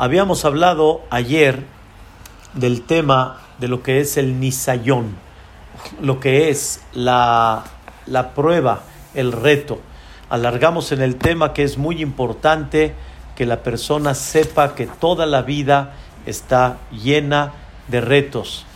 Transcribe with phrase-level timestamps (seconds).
[0.00, 1.64] Habíamos hablado ayer
[2.54, 5.16] del tema de lo que es el nisayón,
[6.00, 7.64] lo que es la,
[8.06, 8.82] la prueba,
[9.14, 9.80] el reto.
[10.30, 12.94] Alargamos en el tema que es muy importante
[13.34, 15.94] que la persona sepa que toda la vida
[16.26, 17.54] está llena
[17.88, 18.66] de retos.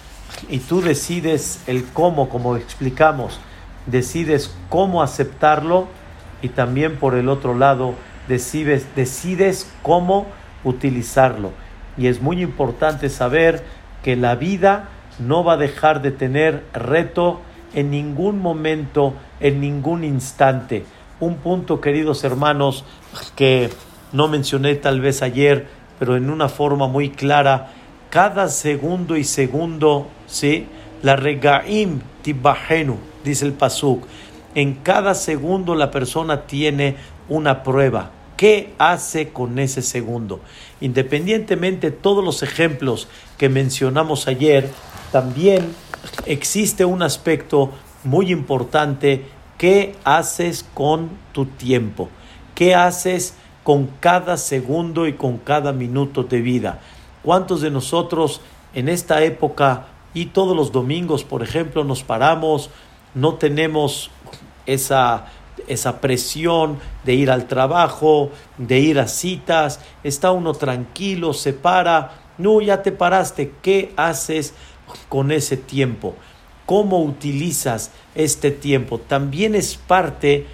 [0.48, 3.38] Y tú decides el cómo, como explicamos,
[3.86, 5.86] decides cómo aceptarlo
[6.42, 7.94] y también por el otro lado
[8.26, 10.26] decides, decides cómo
[10.64, 11.52] utilizarlo.
[11.96, 13.62] Y es muy importante saber
[14.02, 17.40] que la vida no va a dejar de tener reto
[17.74, 20.84] en ningún momento, en ningún instante.
[21.20, 22.84] Un punto, queridos hermanos,
[23.36, 23.70] que
[24.12, 25.66] no mencioné tal vez ayer,
[25.98, 27.72] pero en una forma muy clara,
[28.10, 30.66] cada segundo y segundo, ¿sí?
[31.02, 34.04] La regaim tibahenu, dice el pasuk.
[34.54, 36.96] En cada segundo la persona tiene
[37.28, 38.10] una prueba.
[38.42, 40.40] ¿Qué hace con ese segundo?
[40.80, 43.06] Independientemente de todos los ejemplos
[43.38, 44.68] que mencionamos ayer,
[45.12, 45.72] también
[46.26, 47.70] existe un aspecto
[48.02, 49.26] muy importante.
[49.58, 52.08] ¿Qué haces con tu tiempo?
[52.56, 56.80] ¿Qué haces con cada segundo y con cada minuto de vida?
[57.22, 58.40] ¿Cuántos de nosotros
[58.74, 62.70] en esta época y todos los domingos, por ejemplo, nos paramos,
[63.14, 64.10] no tenemos
[64.66, 65.26] esa,
[65.68, 72.12] esa presión de ir al trabajo, de ir a citas, está uno tranquilo, se para,
[72.38, 74.54] no, ya te paraste, ¿qué haces
[75.08, 76.14] con ese tiempo?
[76.66, 78.98] ¿Cómo utilizas este tiempo?
[78.98, 80.46] También es parte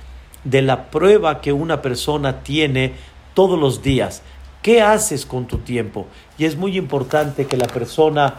[0.45, 2.95] de la prueba que una persona tiene
[3.34, 4.22] todos los días.
[4.62, 6.06] ¿Qué haces con tu tiempo?
[6.37, 8.34] Y es muy importante que la persona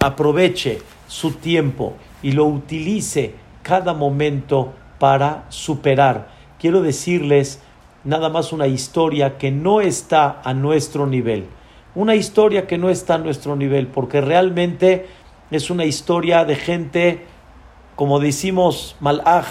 [0.00, 6.28] aproveche su tiempo y lo utilice cada momento para superar.
[6.60, 7.60] Quiero decirles
[8.04, 11.48] nada más una historia que no está a nuestro nivel.
[11.96, 15.08] Una historia que no está a nuestro nivel, porque realmente
[15.50, 17.26] es una historia de gente,
[17.96, 19.48] como decimos, malaj,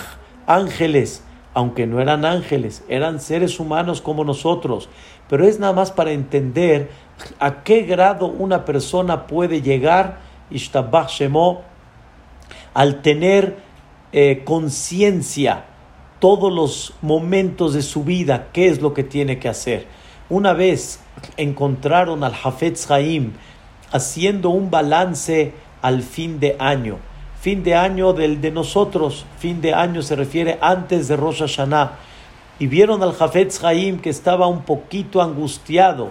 [0.48, 1.22] ángeles,
[1.54, 4.88] aunque no eran ángeles, eran seres humanos como nosotros,
[5.28, 6.92] pero es nada más para entender
[7.40, 10.20] a qué grado una persona puede llegar,
[10.50, 11.64] Shemo,
[12.74, 13.70] al tener
[14.14, 15.66] eh, conciencia
[16.20, 19.88] todos los momentos de su vida, qué es lo que tiene que hacer.
[20.30, 21.00] Una vez
[21.36, 23.34] encontraron al Hafetz Haim
[23.92, 27.00] haciendo un balance al fin de año.
[27.42, 31.94] Fin de año del de nosotros, fin de año se refiere antes de Rosh Hashanah.
[32.60, 36.10] Y vieron al Hafetz Haim que estaba un poquito angustiado.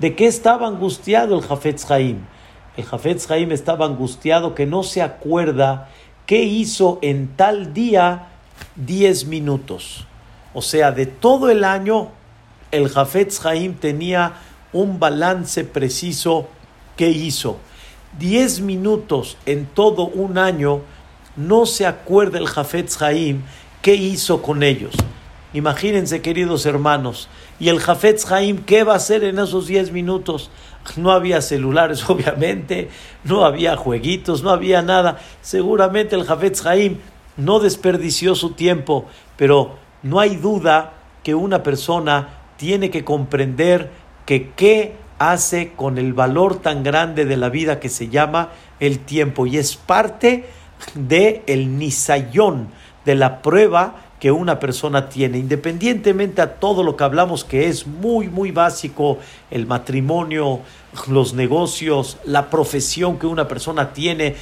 [0.00, 2.18] ¿De qué estaba angustiado el Hafetz Haim?
[2.76, 5.88] El Hafetz Haim estaba angustiado que no se acuerda
[6.26, 8.28] qué hizo en tal día
[8.76, 10.06] 10 minutos.
[10.54, 12.10] O sea, de todo el año,
[12.70, 14.34] el Hafetz Haim tenía
[14.72, 16.48] un balance preciso
[16.96, 17.58] qué hizo.
[18.18, 20.80] 10 minutos en todo un año,
[21.36, 23.42] no se acuerda el Jafetz Haim
[23.80, 24.94] qué hizo con ellos.
[25.54, 27.28] Imagínense, queridos hermanos,
[27.60, 30.50] y el Jafetz Haim, ¿qué va a hacer en esos 10 minutos?
[30.96, 32.88] No había celulares, obviamente,
[33.24, 35.18] no había jueguitos, no había nada.
[35.40, 36.98] Seguramente el Jafetz Haim
[37.36, 39.06] no desperdició su tiempo,
[39.36, 43.90] pero no hay duda que una persona tiene que comprender
[44.26, 48.50] que qué hace con el valor tan grande de la vida que se llama
[48.80, 50.46] el tiempo y es parte
[50.94, 52.68] de el nisayón,
[53.04, 57.88] de la prueba que una persona tiene, independientemente a todo lo que hablamos que es
[57.88, 59.18] muy, muy básico,
[59.50, 60.60] el matrimonio,
[61.08, 64.36] los negocios, la profesión que una persona tiene,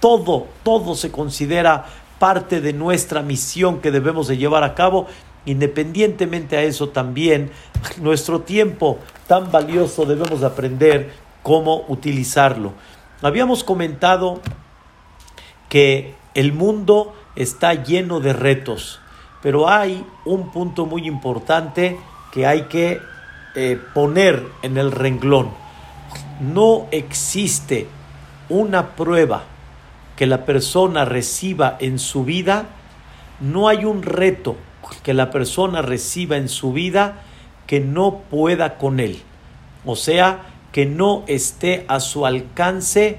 [0.00, 1.84] todo, todo se considera
[2.18, 5.06] parte de nuestra misión que debemos de llevar a cabo
[5.44, 7.50] Independientemente a eso también,
[8.00, 8.98] nuestro tiempo
[9.28, 12.72] tan valioso debemos aprender cómo utilizarlo.
[13.22, 14.40] Habíamos comentado
[15.68, 19.00] que el mundo está lleno de retos,
[19.46, 21.96] pero hay un punto muy importante
[22.32, 23.00] que hay que
[23.54, 25.50] eh, poner en el renglón.
[26.40, 27.86] No existe
[28.48, 29.44] una prueba
[30.16, 32.64] que la persona reciba en su vida,
[33.38, 34.56] no hay un reto
[35.04, 37.22] que la persona reciba en su vida
[37.68, 39.22] que no pueda con él.
[39.84, 40.40] O sea,
[40.72, 43.18] que no esté a su alcance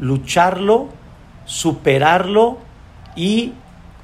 [0.00, 0.88] lucharlo,
[1.44, 2.56] superarlo
[3.14, 3.52] y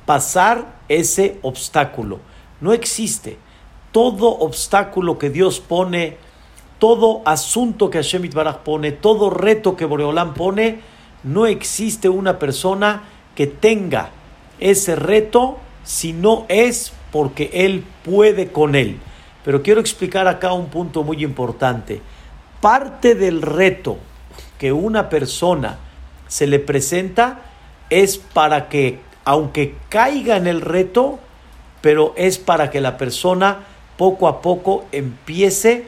[0.08, 2.20] pasar ese obstáculo.
[2.62, 3.36] No existe.
[3.92, 6.16] Todo obstáculo que Dios pone,
[6.78, 10.80] todo asunto que Hashem Baraj pone, todo reto que Boreolán pone,
[11.24, 13.02] no existe una persona
[13.34, 14.08] que tenga
[14.60, 19.00] ese reto si no es porque Él puede con Él.
[19.44, 22.00] Pero quiero explicar acá un punto muy importante.
[22.62, 23.98] parte del reto
[24.58, 25.76] que una persona
[26.28, 27.42] se le presenta
[27.90, 31.18] es para que, aunque caiga en el reto,
[31.82, 33.66] pero es para que la persona
[33.98, 35.84] poco a poco empiece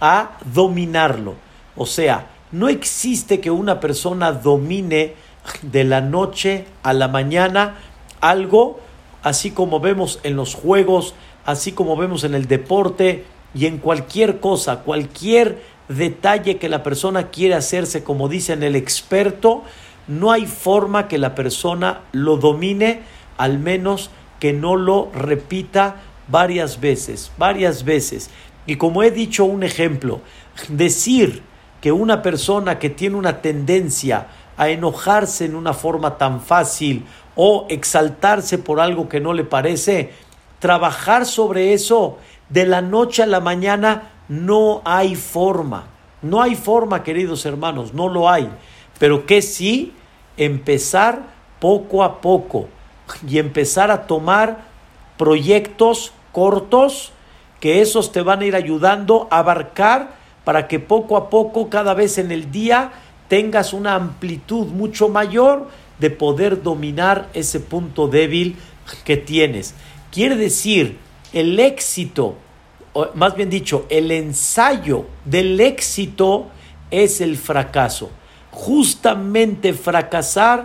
[0.00, 1.34] a dominarlo.
[1.74, 5.14] O sea, no existe que una persona domine
[5.62, 7.74] de la noche a la mañana
[8.20, 8.78] algo,
[9.24, 14.38] así como vemos en los juegos, así como vemos en el deporte y en cualquier
[14.38, 19.64] cosa, cualquier detalle que la persona quiere hacerse, como dicen el experto,
[20.08, 23.02] no hay forma que la persona lo domine,
[23.36, 24.10] al menos
[24.40, 25.96] que no lo repita
[26.28, 28.30] varias veces, varias veces.
[28.66, 30.20] Y como he dicho un ejemplo,
[30.68, 31.42] decir
[31.80, 37.04] que una persona que tiene una tendencia a enojarse en una forma tan fácil
[37.34, 40.12] o exaltarse por algo que no le parece,
[40.58, 42.18] trabajar sobre eso
[42.48, 45.88] de la noche a la mañana no hay forma.
[46.22, 48.50] No hay forma, queridos hermanos, no lo hay.
[48.98, 49.92] Pero que sí,
[50.36, 51.22] empezar
[51.60, 52.68] poco a poco
[53.28, 54.64] y empezar a tomar
[55.16, 57.12] proyectos cortos
[57.60, 61.94] que esos te van a ir ayudando a abarcar para que poco a poco, cada
[61.94, 62.92] vez en el día,
[63.28, 65.68] tengas una amplitud mucho mayor
[65.98, 68.56] de poder dominar ese punto débil
[69.04, 69.74] que tienes.
[70.12, 70.98] Quiere decir,
[71.32, 72.36] el éxito,
[72.92, 76.46] o más bien dicho, el ensayo del éxito
[76.90, 78.10] es el fracaso.
[78.56, 80.64] Justamente fracasar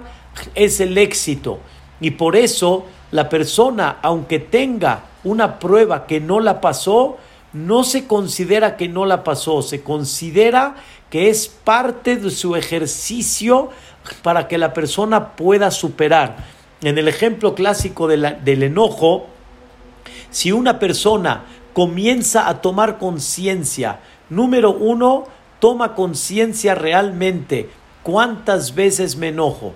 [0.55, 1.59] es el éxito.
[1.99, 7.17] Y por eso la persona, aunque tenga una prueba que no la pasó,
[7.51, 10.75] no se considera que no la pasó, se considera
[11.09, 13.71] que es parte de su ejercicio
[14.23, 16.37] para que la persona pueda superar.
[16.81, 19.27] En el ejemplo clásico del enojo,
[20.29, 21.43] si una persona
[21.73, 23.99] comienza a tomar conciencia,
[24.29, 25.25] número uno,
[25.59, 27.69] toma conciencia realmente
[28.03, 29.73] cuántas veces me enojo,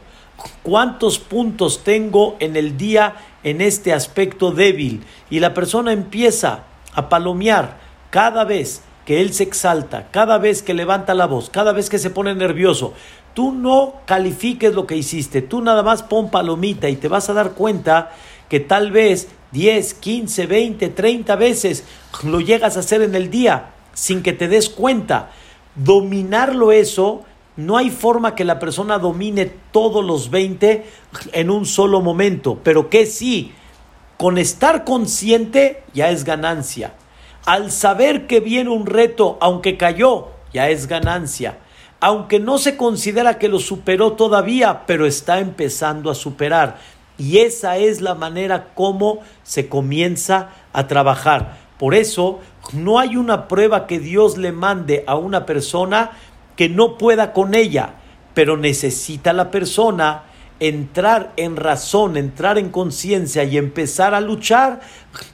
[0.64, 6.64] cuántos puntos tengo en el día en este aspecto débil y la persona empieza
[6.94, 7.78] a palomear
[8.10, 12.00] cada vez que él se exalta, cada vez que levanta la voz, cada vez que
[12.00, 12.94] se pone nervioso,
[13.34, 17.34] tú no califiques lo que hiciste, tú nada más pon palomita y te vas a
[17.34, 18.12] dar cuenta
[18.50, 21.84] que tal vez 10, 15, 20, 30 veces
[22.24, 25.32] lo llegas a hacer en el día sin que te des cuenta.
[25.76, 27.24] Dominarlo eso,
[27.58, 30.86] no hay forma que la persona domine todos los 20
[31.32, 33.54] en un solo momento, pero que sí,
[34.18, 36.94] con estar consciente ya es ganancia.
[37.46, 41.60] Al saber que viene un reto, aunque cayó, ya es ganancia.
[42.00, 46.78] Aunque no se considera que lo superó todavía, pero está empezando a superar.
[47.18, 51.58] Y esa es la manera como se comienza a trabajar.
[51.78, 52.40] Por eso,
[52.74, 56.12] no hay una prueba que Dios le mande a una persona
[56.56, 57.96] que no pueda con ella,
[58.34, 60.24] pero necesita la persona
[60.60, 64.82] entrar en razón, entrar en conciencia y empezar a luchar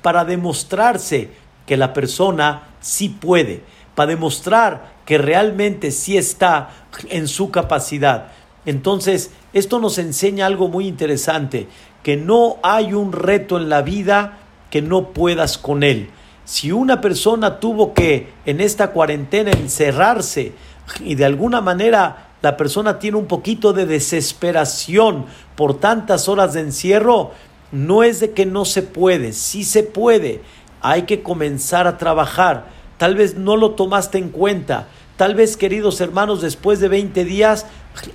[0.02, 1.30] para demostrarse
[1.66, 3.64] que la persona sí puede,
[3.96, 6.70] para demostrar que realmente sí está
[7.10, 8.32] en su capacidad.
[8.66, 11.68] Entonces, esto nos enseña algo muy interesante,
[12.04, 14.38] que no hay un reto en la vida
[14.70, 16.10] que no puedas con él.
[16.46, 20.54] Si una persona tuvo que en esta cuarentena encerrarse
[21.00, 26.62] y de alguna manera la persona tiene un poquito de desesperación por tantas horas de
[26.62, 27.32] encierro,
[27.72, 30.42] no es de que no se puede, sí se puede
[30.82, 32.66] hay que comenzar a trabajar.
[32.98, 34.88] Tal vez no lo tomaste en cuenta.
[35.16, 37.66] Tal vez, queridos hermanos, después de 20 días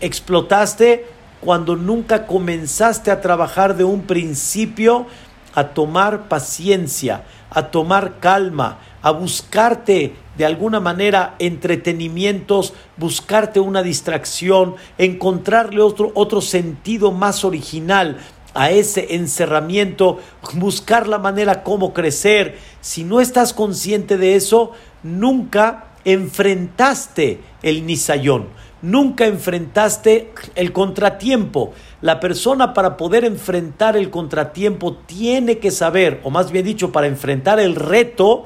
[0.00, 1.06] explotaste
[1.40, 5.06] cuando nunca comenzaste a trabajar de un principio
[5.54, 14.76] a tomar paciencia, a tomar calma, a buscarte de alguna manera entretenimientos, buscarte una distracción,
[14.98, 18.18] encontrarle otro, otro sentido más original
[18.56, 20.18] a ese encerramiento,
[20.54, 22.58] buscar la manera como crecer.
[22.80, 28.46] Si no estás consciente de eso, nunca enfrentaste el nisayón,
[28.80, 31.72] nunca enfrentaste el contratiempo.
[32.00, 37.08] La persona para poder enfrentar el contratiempo tiene que saber, o más bien dicho, para
[37.08, 38.44] enfrentar el reto,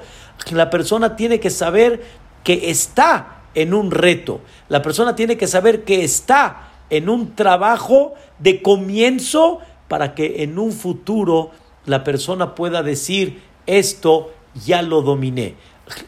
[0.50, 2.02] la persona tiene que saber
[2.44, 4.40] que está en un reto.
[4.68, 10.58] La persona tiene que saber que está en un trabajo de comienzo para que en
[10.58, 11.50] un futuro
[11.86, 14.32] la persona pueda decir, esto
[14.66, 15.54] ya lo dominé,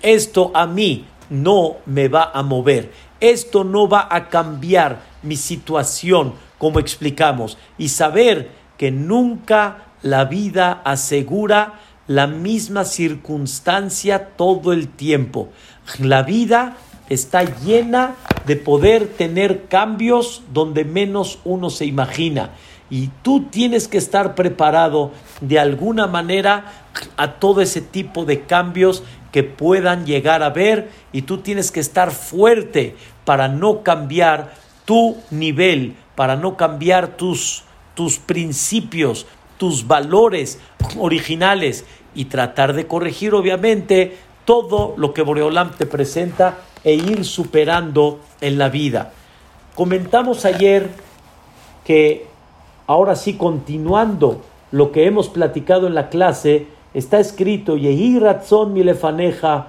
[0.03, 6.35] esto a mí no me va a mover, esto no va a cambiar mi situación,
[6.59, 11.81] como explicamos, y saber que nunca la vida asegura
[12.15, 15.49] la misma circunstancia todo el tiempo.
[15.99, 16.77] La vida
[17.09, 18.17] está llena
[18.47, 22.51] de poder tener cambios donde menos uno se imagina.
[22.91, 26.85] Y tú tienes que estar preparado de alguna manera
[27.17, 31.81] a todo ese tipo de cambios que puedan llegar a ver y tú tienes que
[31.81, 34.53] estar fuerte para no cambiar
[34.85, 37.65] tu nivel, para no cambiar tus,
[37.95, 39.27] tus principios,
[39.57, 40.59] tus valores
[40.99, 48.21] originales y tratar de corregir obviamente todo lo que Boreolam te presenta e ir superando
[48.41, 49.13] en la vida.
[49.75, 50.91] Comentamos ayer
[51.85, 52.27] que
[52.87, 59.69] ahora sí continuando lo que hemos platicado en la clase, está escrito Yehi Ratzon Milefaneja,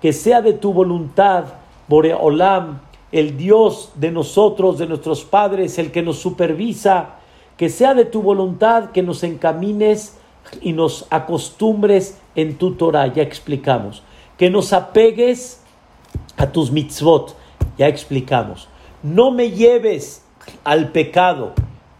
[0.00, 1.44] que sea de tu voluntad,
[1.88, 2.80] Boreolam,
[3.12, 7.16] el Dios de nosotros, de nuestros padres, el que nos supervisa,
[7.56, 10.18] que sea de tu voluntad que nos encamines
[10.60, 14.02] y nos acostumbres en tu Torah, ya explicamos,
[14.36, 15.60] que nos apegues
[16.36, 17.36] a tus mitzvot,
[17.78, 18.68] ya explicamos,
[19.02, 20.24] no me lleves
[20.64, 21.52] al pecado,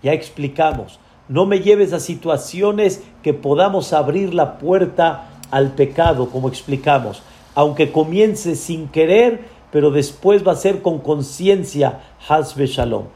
[0.03, 0.99] ya explicamos,
[1.29, 7.23] no me lleves a situaciones que podamos abrir la puerta al pecado, como explicamos,
[7.55, 13.07] aunque comience sin querer, pero después va a ser con conciencia, Hasbe Shalom.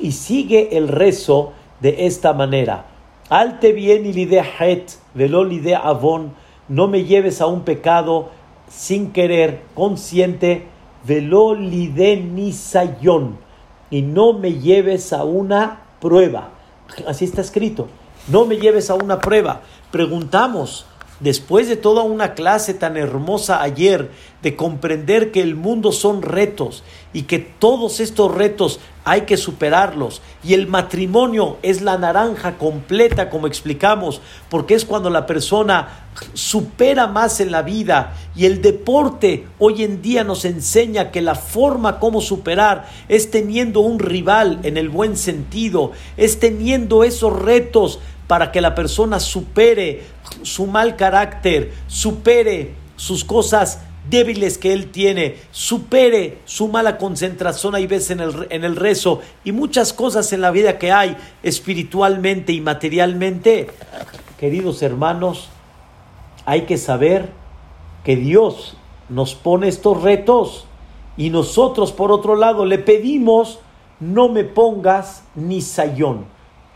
[0.00, 2.86] Y sigue el rezo de esta manera.
[3.28, 4.42] Alte bien y lide
[5.14, 6.34] velo lide avon,
[6.68, 8.30] no me lleves a un pecado
[8.68, 10.66] sin querer, consciente,
[11.04, 11.56] velo
[13.90, 16.50] y no me lleves a una prueba.
[17.06, 17.88] Así está escrito.
[18.28, 19.62] No me lleves a una prueba.
[19.90, 20.86] Preguntamos,
[21.20, 24.10] después de toda una clase tan hermosa ayer,
[24.42, 30.20] de comprender que el mundo son retos y que todos estos retos hay que superarlos.
[30.42, 34.20] Y el matrimonio es la naranja completa, como explicamos,
[34.50, 38.14] porque es cuando la persona supera más en la vida.
[38.34, 43.78] Y el deporte hoy en día nos enseña que la forma como superar es teniendo
[43.78, 50.02] un rival en el buen sentido, es teniendo esos retos para que la persona supere
[50.42, 57.86] su mal carácter, supere sus cosas débiles que él tiene, supere su mala concentración hay
[57.86, 62.52] veces en el, en el rezo y muchas cosas en la vida que hay espiritualmente
[62.52, 63.68] y materialmente.
[64.38, 65.48] Queridos hermanos,
[66.44, 67.30] hay que saber
[68.04, 68.76] que Dios
[69.08, 70.66] nos pone estos retos
[71.16, 73.60] y nosotros por otro lado le pedimos
[74.00, 76.26] no me pongas ni sayón,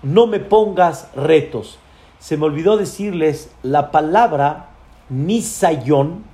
[0.03, 1.79] no me pongas retos.
[2.19, 4.71] Se me olvidó decirles la palabra
[5.09, 6.25] ni sayón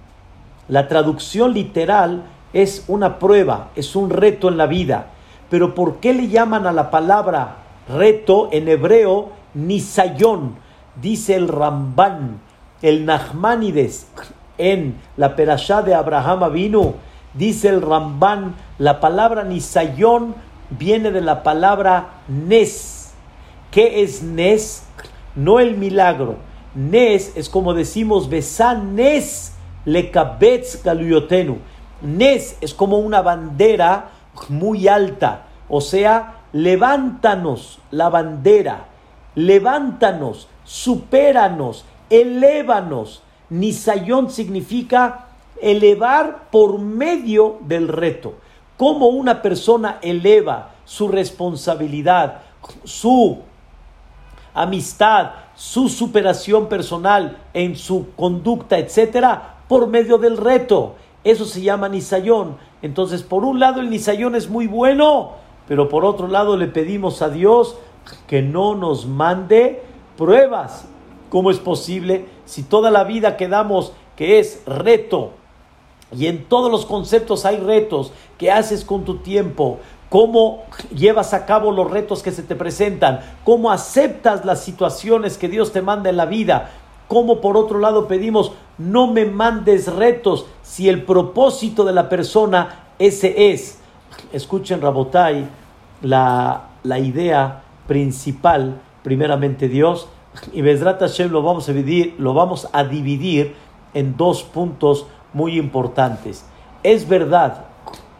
[0.69, 5.09] la traducción literal es una prueba, es un reto en la vida.
[5.51, 7.57] Pero ¿por qué le llaman a la palabra
[7.89, 10.57] reto en hebreo nisayón?
[11.01, 12.41] Dice el Ramban,
[12.83, 14.09] el Nachmanides
[14.59, 16.95] en la Perashá de Abraham vino,
[17.35, 20.35] dice el Ramban, la palabra nisayón
[20.71, 23.13] viene de la palabra nes.
[23.71, 24.85] ¿Qué es nes?
[25.35, 26.37] No el milagro.
[26.75, 29.56] Nes es como decimos besan nes
[29.87, 31.59] Lekabetz Galuyotenu.
[32.03, 34.11] Nes es como una bandera
[34.51, 38.85] muy alta, o sea, levántanos la bandera,
[39.35, 43.23] levántanos, supéranos, elévanos.
[43.49, 45.27] Nisayón significa
[45.63, 48.35] elevar por medio del reto.
[48.77, 52.43] Cómo una persona eleva su responsabilidad,
[52.85, 53.41] su
[54.53, 60.95] amistad, su superación personal en su conducta, etcétera, por medio del reto.
[61.25, 62.57] Eso se llama nisayón.
[62.83, 65.33] Entonces, por un lado el nisayón es muy bueno,
[65.67, 67.77] pero por otro lado le pedimos a Dios
[68.27, 69.83] que no nos mande
[70.17, 70.87] pruebas.
[71.29, 75.33] ¿Cómo es posible si toda la vida quedamos que es reto?
[76.13, 78.13] Y en todos los conceptos hay retos.
[78.39, 79.79] ¿Qué haces con tu tiempo?
[80.09, 80.63] ¿Cómo
[80.95, 83.21] llevas a cabo los retos que se te presentan?
[83.45, 86.71] ¿Cómo aceptas las situaciones que Dios te manda en la vida?
[87.09, 92.87] ¿Cómo por otro lado pedimos no me mandes retos si el propósito de la persona
[92.99, 93.79] ese es.
[94.33, 95.49] Escuchen, Rabotai,
[96.03, 100.09] la, la idea principal, primeramente Dios,
[100.53, 103.55] y Bezrat Hashem lo vamos, a dividir, lo vamos a dividir
[103.95, 106.45] en dos puntos muy importantes.
[106.83, 107.65] Es verdad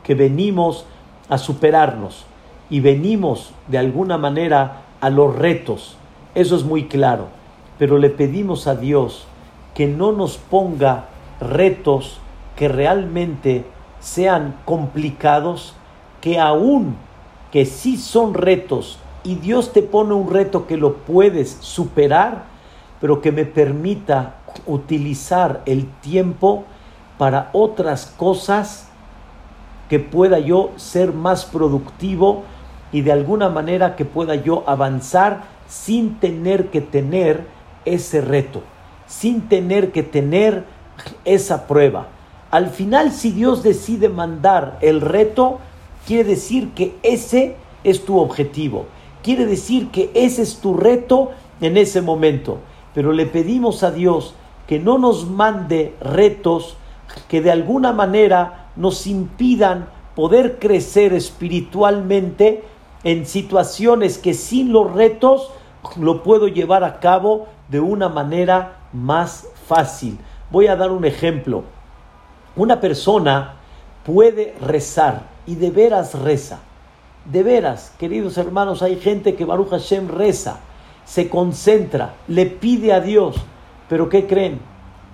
[0.03, 0.87] que venimos
[1.29, 2.25] a superarnos
[2.71, 5.97] y venimos de alguna manera a los retos,
[6.35, 7.29] eso es muy claro,
[7.79, 9.27] pero le pedimos a Dios
[9.77, 11.05] que no nos ponga
[11.41, 12.19] retos
[12.57, 13.65] que realmente
[14.01, 15.75] sean complicados,
[16.21, 16.97] que aún
[17.53, 22.45] que sí son retos y Dios te pone un reto que lo puedes superar,
[23.01, 26.65] pero que me permita utilizar el tiempo
[27.19, 28.89] para otras cosas
[29.89, 32.45] que pueda yo ser más productivo
[32.93, 37.47] y de alguna manera que pueda yo avanzar sin tener que tener
[37.85, 38.63] ese reto,
[39.07, 40.65] sin tener que tener
[41.25, 42.09] esa prueba.
[42.51, 45.59] Al final, si Dios decide mandar el reto,
[46.07, 48.87] quiere decir que ese es tu objetivo.
[49.23, 52.59] Quiere decir que ese es tu reto en ese momento.
[52.95, 54.35] Pero le pedimos a Dios
[54.67, 56.77] que no nos mande retos
[57.29, 62.65] que de alguna manera nos impidan poder crecer espiritualmente
[63.05, 65.51] en situaciones que sin los retos
[65.97, 70.19] lo puedo llevar a cabo de una manera más fácil.
[70.51, 71.65] Voy a dar un ejemplo.
[72.57, 73.57] Una persona
[74.05, 76.61] puede rezar y de veras reza.
[77.25, 80.61] De veras, queridos hermanos, hay gente que Baruch Hashem reza,
[81.05, 83.37] se concentra, le pide a Dios.
[83.89, 84.61] Pero ¿qué creen?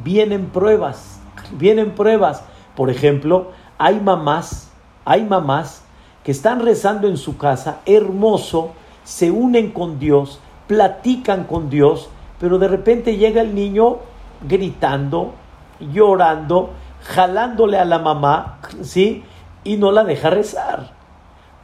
[0.05, 1.21] Vienen pruebas,
[1.53, 2.43] vienen pruebas.
[2.77, 4.71] Por ejemplo, hay mamás,
[5.05, 5.83] hay mamás
[6.23, 8.73] que están rezando en su casa, hermoso,
[9.05, 12.09] se unen con Dios, platican con Dios,
[12.43, 14.01] pero de repente llega el niño
[14.49, 15.33] gritando,
[15.79, 16.73] llorando,
[17.05, 19.23] jalándole a la mamá, ¿sí?
[19.63, 20.91] Y no la deja rezar.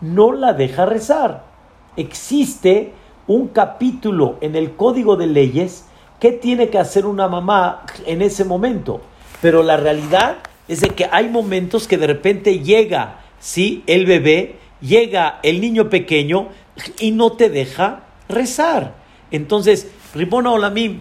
[0.00, 1.42] No la deja rezar.
[1.97, 2.92] Existe
[3.26, 5.85] un capítulo en el Código de Leyes
[6.20, 9.00] que tiene que hacer una mamá en ese momento.
[9.42, 10.37] Pero la realidad
[10.68, 13.82] es de que hay momentos que de repente llega, ¿sí?
[13.88, 16.50] El bebé, llega el niño pequeño
[17.00, 18.94] y no te deja rezar.
[19.32, 21.00] Entonces, Ribona Olamim,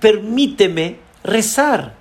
[0.00, 1.94] permíteme rezar,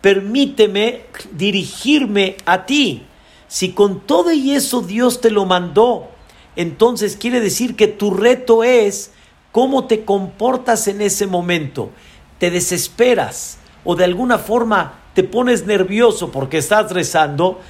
[0.00, 1.02] permíteme
[1.32, 3.02] dirigirme a ti.
[3.48, 6.08] Si con todo y eso Dios te lo mandó,
[6.56, 9.12] entonces quiere decir que tu reto es
[9.52, 11.90] cómo te comportas en ese momento.
[12.38, 17.60] Te desesperas o de alguna forma te pones nervioso porque estás rezando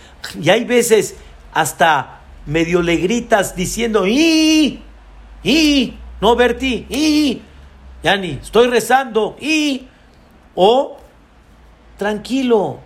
[0.41, 1.17] y hay veces
[1.53, 4.81] hasta medio le gritas diciendo ¡y!
[5.43, 5.95] ¡y!
[6.21, 7.43] No, Berti, ¡y!
[8.05, 9.89] Yani, estoy rezando y
[10.55, 10.99] o
[11.97, 12.81] tranquilo,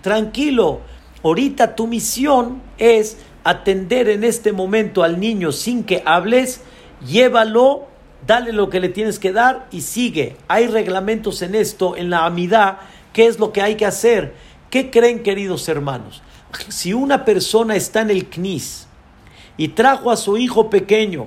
[0.00, 0.80] tranquilo.
[1.22, 6.62] Ahorita tu misión es atender en este momento al niño sin que hables,
[7.06, 7.86] llévalo,
[8.26, 10.38] dale lo que le tienes que dar y sigue.
[10.48, 12.78] Hay reglamentos en esto, en la amidad,
[13.12, 14.34] qué es lo que hay que hacer.
[14.70, 16.22] ¿Qué creen, queridos hermanos?
[16.68, 18.86] Si una persona está en el CNIS
[19.58, 21.26] y trajo a su hijo pequeño,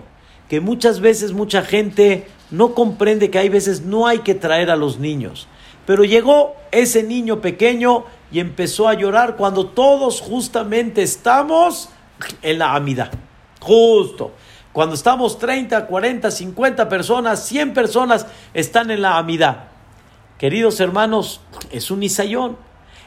[0.50, 4.76] que muchas veces mucha gente no comprende que hay veces no hay que traer a
[4.76, 5.48] los niños.
[5.86, 11.90] Pero llegó ese niño pequeño y empezó a llorar cuando todos justamente estamos
[12.42, 13.12] en la amida.
[13.60, 14.32] Justo.
[14.72, 19.70] Cuando estamos 30, 40, 50 personas, 100 personas están en la amida.
[20.38, 21.42] Queridos hermanos,
[21.72, 22.58] es un isayón,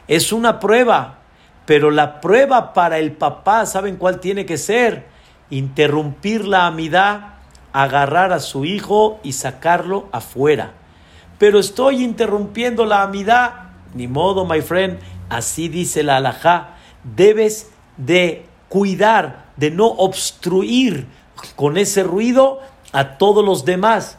[0.07, 1.19] es una prueba.
[1.65, 5.07] Pero la prueba para el papá, ¿saben cuál tiene que ser?
[5.51, 7.38] Interrumpir la amida
[7.83, 10.73] agarrar a su hijo y sacarlo afuera.
[11.37, 13.53] Pero estoy interrumpiendo la amidad.
[13.93, 14.99] Ni modo, my friend.
[15.29, 16.75] Así dice la alajá.
[17.03, 21.07] Debes de cuidar, de no obstruir
[21.55, 22.59] con ese ruido
[22.91, 24.17] a todos los demás.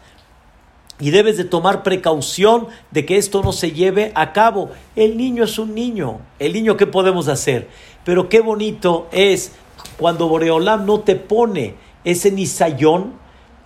[0.99, 4.71] Y debes de tomar precaución de que esto no se lleve a cabo.
[4.97, 6.21] El niño es un niño.
[6.39, 7.69] El niño, ¿qué podemos hacer?
[8.05, 9.53] Pero qué bonito es
[9.99, 13.20] cuando Boreolam no te pone ese nisayón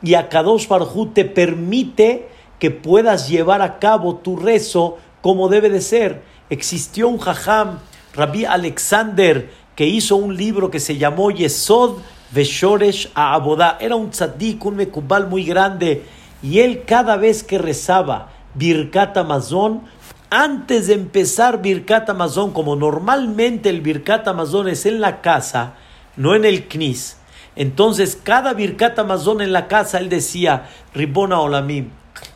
[0.05, 5.71] y a Kadosh Barhu te permite que puedas llevar a cabo tu rezo como debe
[5.71, 6.23] de ser.
[6.51, 7.79] Existió un jajam,
[8.15, 11.99] Rabbi Alexander, que hizo un libro que se llamó Yesod
[12.33, 13.79] Veshoresh Abodá.
[13.81, 16.05] Era un tzadik, un mekubal muy grande.
[16.43, 19.83] Y él cada vez que rezaba Birkat Amazon,
[20.29, 25.75] antes de empezar Birkat Amazon, como normalmente el Birkat Amazon es en la casa,
[26.17, 27.17] no en el Knis,
[27.57, 31.91] entonces, cada Birkat Amazon en la casa, él decía, Ribona Olamim,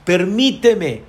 [0.05, 1.03] permíteme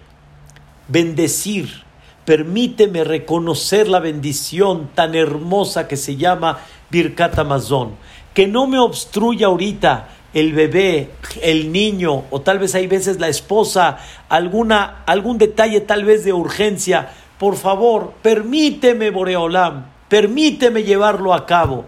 [0.87, 1.83] bendecir,
[2.25, 7.95] permíteme reconocer la bendición tan hermosa que se llama Birkat Amazon.
[8.33, 13.27] Que no me obstruya ahorita el bebé, el niño, o tal vez hay veces la
[13.27, 17.09] esposa, alguna, algún detalle tal vez de urgencia.
[17.37, 21.85] Por favor, permíteme, Boreolam, permíteme llevarlo a cabo.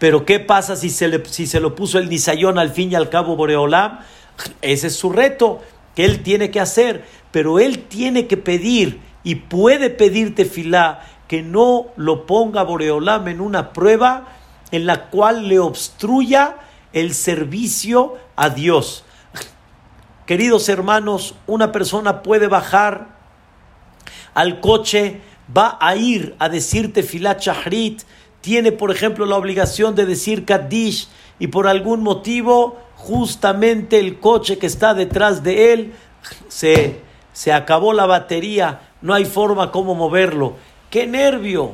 [0.00, 2.94] Pero ¿qué pasa si se, le, si se lo puso el Nisayón al fin y
[2.94, 3.98] al cabo Boreolam?
[4.62, 5.60] Ese es su reto
[5.94, 7.04] que él tiene que hacer.
[7.30, 13.42] Pero él tiene que pedir y puede pedirte filá que no lo ponga Boreolam en
[13.42, 14.28] una prueba
[14.70, 16.56] en la cual le obstruya
[16.94, 19.04] el servicio a Dios.
[20.24, 23.18] Queridos hermanos, una persona puede bajar
[24.32, 25.20] al coche,
[25.54, 28.02] va a ir a decirte filá chahrit,
[28.40, 34.58] tiene, por ejemplo, la obligación de decir Kaddish y por algún motivo, justamente el coche
[34.58, 35.92] que está detrás de él
[36.48, 37.00] se,
[37.32, 40.56] se acabó la batería, no hay forma como moverlo.
[40.90, 41.72] ¡Qué nervio!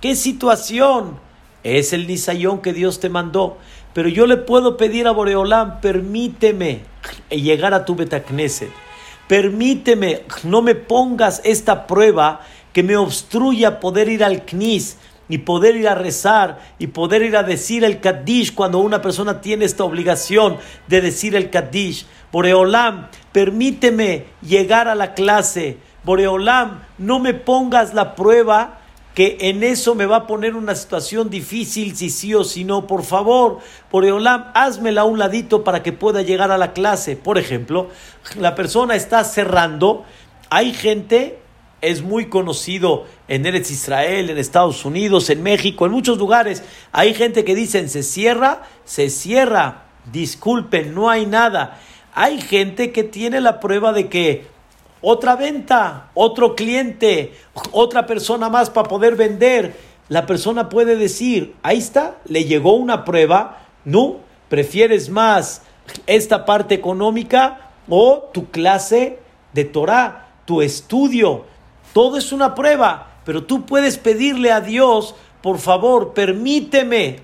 [0.00, 1.18] ¡Qué situación!
[1.62, 3.58] Es el nisayón que Dios te mandó.
[3.94, 6.82] Pero yo le puedo pedir a Boreolán, permíteme
[7.30, 8.70] llegar a tu Betacneset.
[9.28, 12.40] Permíteme, no me pongas esta prueba
[12.72, 17.36] que me obstruya poder ir al Knis y poder ir a rezar y poder ir
[17.36, 22.06] a decir el Kaddish cuando una persona tiene esta obligación de decir el Kaddish.
[22.30, 25.78] Boreolam, permíteme llegar a la clase.
[26.04, 28.80] Boreolam, no me pongas la prueba
[29.14, 32.86] que en eso me va a poner una situación difícil, si sí o si no.
[32.86, 33.60] Por favor,
[33.90, 37.16] Boreolam, házmela a un ladito para que pueda llegar a la clase.
[37.16, 37.88] Por ejemplo,
[38.36, 40.04] la persona está cerrando.
[40.50, 41.38] Hay gente
[41.84, 46.62] es muy conocido en Eretz Israel, en Estados Unidos, en México, en muchos lugares.
[46.92, 51.80] Hay gente que dicen se cierra, se cierra, disculpen, no hay nada.
[52.14, 54.46] Hay gente que tiene la prueba de que
[55.00, 57.34] otra venta, otro cliente,
[57.72, 59.76] otra persona más para poder vender.
[60.08, 65.62] La persona puede decir, ahí está, le llegó una prueba, no, prefieres más
[66.06, 69.18] esta parte económica o tu clase
[69.52, 71.44] de Torah, tu estudio
[71.94, 77.20] todo es una prueba, pero tú puedes pedirle a Dios, por favor, permíteme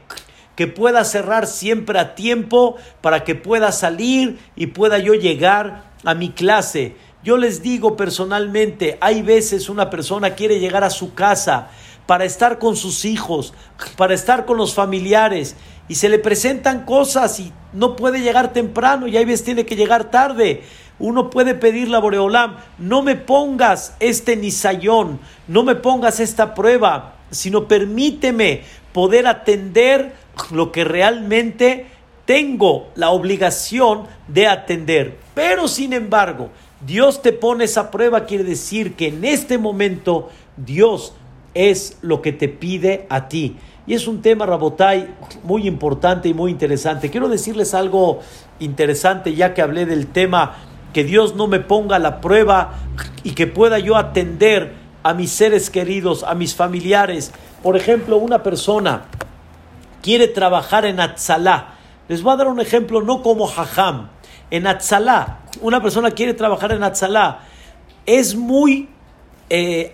[0.54, 6.14] que pueda cerrar siempre a tiempo para que pueda salir y pueda yo llegar a
[6.14, 6.94] mi clase.
[7.24, 11.68] Yo les digo personalmente, hay veces una persona quiere llegar a su casa
[12.06, 13.52] para estar con sus hijos,
[13.96, 15.56] para estar con los familiares
[15.88, 19.74] y se le presentan cosas y no puede llegar temprano y hay veces tiene que
[19.74, 20.62] llegar tarde
[21.00, 27.14] uno puede pedirle a Boreolam, no me pongas este nisayón, no me pongas esta prueba,
[27.30, 30.12] sino permíteme poder atender
[30.52, 31.86] lo que realmente
[32.26, 35.18] tengo la obligación de atender.
[35.34, 36.50] Pero sin embargo,
[36.86, 41.14] Dios te pone esa prueba, quiere decir que en este momento Dios
[41.54, 43.56] es lo que te pide a ti.
[43.86, 45.08] Y es un tema, Rabotai,
[45.42, 47.10] muy importante y muy interesante.
[47.10, 48.20] Quiero decirles algo
[48.60, 50.56] interesante, ya que hablé del tema
[50.92, 52.74] que Dios no me ponga la prueba
[53.22, 57.32] y que pueda yo atender a mis seres queridos, a mis familiares.
[57.62, 59.04] Por ejemplo, una persona
[60.02, 61.74] quiere trabajar en Atzalá.
[62.08, 64.08] Les voy a dar un ejemplo, no como Jajam.
[64.50, 67.40] En Atzalá, una persona quiere trabajar en Atzalá.
[68.04, 68.88] Es muy,
[69.48, 69.92] eh,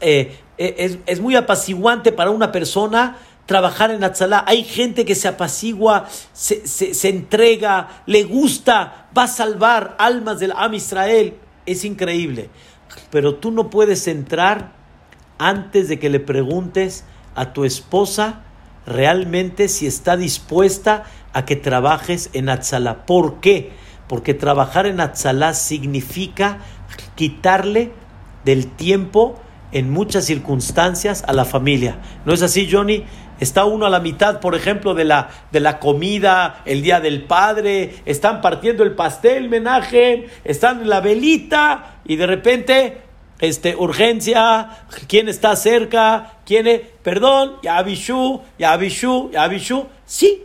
[0.00, 4.44] eh, eh, es muy apaciguante para una persona trabajar en Atzalá.
[4.46, 10.52] Hay gente que se apacigua, se, se, entrega, le gusta, va a salvar almas del
[10.56, 11.36] Am Israel.
[11.66, 12.50] Es increíble.
[13.10, 14.72] Pero tú no puedes entrar
[15.38, 17.04] antes de que le preguntes
[17.34, 18.42] a tu esposa
[18.86, 23.06] realmente si está dispuesta a que trabajes en Atzalá.
[23.06, 23.72] ¿Por qué?
[24.08, 26.58] Porque trabajar en Atzalá significa
[27.16, 27.92] quitarle
[28.44, 29.40] del tiempo
[29.72, 31.98] en muchas circunstancias a la familia.
[32.24, 33.04] ¿No es así, Johnny?
[33.44, 37.24] Está uno a la mitad, por ejemplo, de la, de la comida, el día del
[37.24, 43.02] padre, están partiendo el pastel, menaje, están en la velita y de repente,
[43.40, 46.38] este, urgencia, ¿quién está cerca?
[46.46, 46.80] ¿Quién es?
[47.02, 49.30] Perdón, ya avishu, ya ya.
[50.06, 50.42] Sí,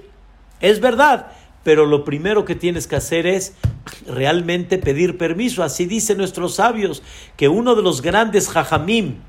[0.59, 1.27] es verdad,
[1.63, 3.55] pero lo primero que tienes que hacer es
[4.07, 5.63] realmente pedir permiso.
[5.63, 7.01] Así dicen nuestros sabios,
[7.38, 9.19] que uno de los grandes jajamim,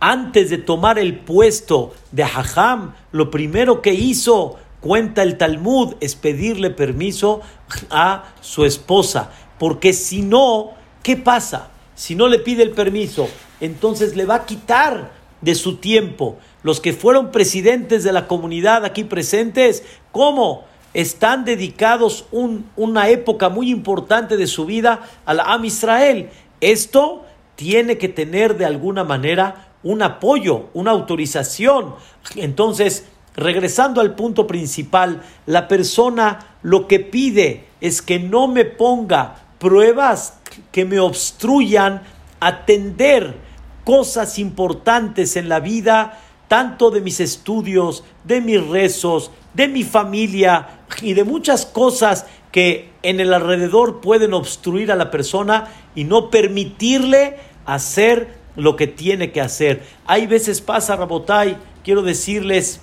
[0.00, 6.14] antes de tomar el puesto de Hajam, lo primero que hizo, cuenta el Talmud, es
[6.14, 7.42] pedirle permiso
[7.90, 9.30] a su esposa.
[9.58, 11.68] Porque si no, ¿qué pasa?
[11.94, 13.28] Si no le pide el permiso,
[13.60, 16.38] entonces le va a quitar de su tiempo.
[16.62, 20.64] Los que fueron presidentes de la comunidad aquí presentes, ¿cómo?
[20.94, 26.30] Están dedicados una época muy importante de su vida a la Am Israel.
[26.60, 31.94] Esto tiene que tener de alguna manera un apoyo, una autorización.
[32.36, 39.36] Entonces, regresando al punto principal, la persona lo que pide es que no me ponga
[39.58, 40.38] pruebas
[40.72, 42.02] que me obstruyan
[42.40, 43.36] atender
[43.84, 50.80] cosas importantes en la vida, tanto de mis estudios, de mis rezos, de mi familia
[51.02, 56.30] y de muchas cosas que en el alrededor pueden obstruir a la persona y no
[56.30, 59.82] permitirle hacer lo que tiene que hacer.
[60.06, 62.80] Hay veces pasa, Rabotai, quiero decirles,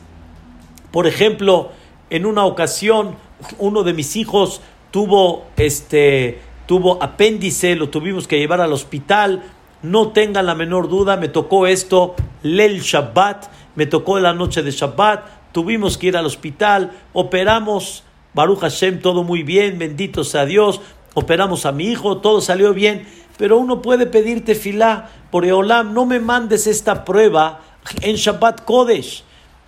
[0.91, 1.71] por ejemplo,
[2.09, 3.15] en una ocasión
[3.59, 9.43] uno de mis hijos tuvo este tuvo apéndice, lo tuvimos que llevar al hospital.
[9.81, 14.71] No tengan la menor duda, me tocó esto, Lel Shabbat, me tocó la noche de
[14.71, 18.03] Shabbat, tuvimos que ir al hospital, operamos,
[18.33, 20.81] Baruch Hashem, todo muy bien, bendito sea Dios,
[21.13, 26.05] operamos a mi hijo, todo salió bien, pero uno puede pedirte filá, por Eolam, no
[26.05, 27.61] me mandes esta prueba
[28.01, 29.23] en Shabbat Kodesh,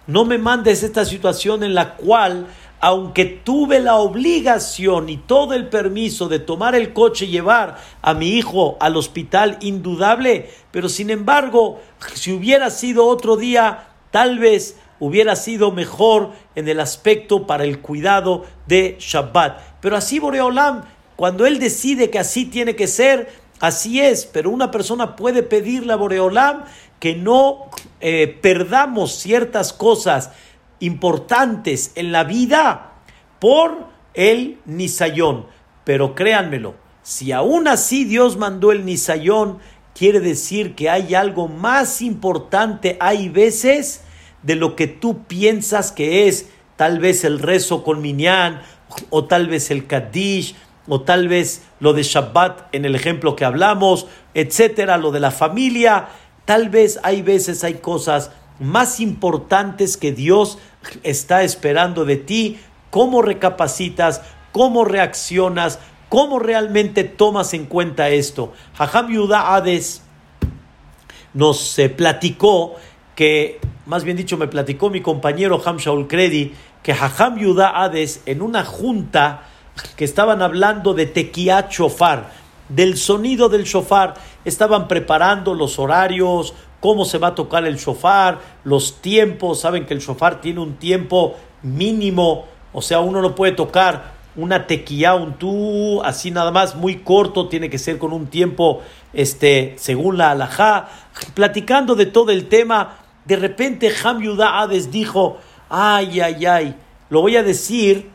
[0.08, 2.48] no me mandes esta situación en la cual
[2.82, 8.14] aunque tuve la obligación y todo el permiso de tomar el coche y llevar a
[8.14, 11.82] mi hijo al hospital, indudable, pero sin embargo,
[12.14, 17.80] si hubiera sido otro día, tal vez hubiera sido mejor en el aspecto para el
[17.80, 19.60] cuidado de Shabbat.
[19.82, 20.84] Pero así Boreolam,
[21.16, 25.94] cuando él decide que así tiene que ser, así es, pero una persona puede pedirle
[25.94, 26.64] a Boreolam
[27.00, 27.70] que no
[28.02, 30.32] eh, perdamos ciertas cosas
[30.80, 32.94] importantes en la vida
[33.40, 35.48] por el Nisayón.
[35.84, 39.60] Pero créanmelo, si aún así Dios mandó el Nisayón,
[39.96, 44.02] quiere decir que hay algo más importante, hay veces,
[44.44, 48.62] de lo que tú piensas que es tal vez el rezo con Minyan,
[49.10, 50.56] o tal vez el Kaddish,
[50.90, 55.32] o tal vez lo de Shabbat en el ejemplo que hablamos, etcétera, lo de la
[55.32, 56.10] familia.
[56.46, 60.58] Tal vez hay veces, hay cosas más importantes que Dios
[61.04, 64.22] está esperando de ti, cómo recapacitas,
[64.52, 68.52] cómo reaccionas, cómo realmente tomas en cuenta esto.
[68.74, 70.02] Jajam Yuda Hades
[71.36, 72.76] nos eh, platicó
[73.16, 78.24] que, más bien dicho, me platicó mi compañero Ham Shaul Kredi, que Jajam Yuda Hades
[78.26, 79.44] en una junta
[79.96, 82.32] que estaban hablando de tequía chofar,
[82.70, 84.16] del sonido del shofar,
[84.46, 89.94] estaban preparando los horarios, cómo se va a tocar el shofar, los tiempos, saben que
[89.94, 95.34] el shofar tiene un tiempo mínimo, o sea, uno no puede tocar una tequía, un
[95.34, 100.32] tú, así nada más, muy corto, tiene que ser con un tiempo, este, según la
[100.32, 100.88] alajá,
[101.34, 105.38] platicando de todo el tema, de repente Ham Hades dijo,
[105.70, 106.76] ay, ay, ay,
[107.10, 108.10] lo voy a decir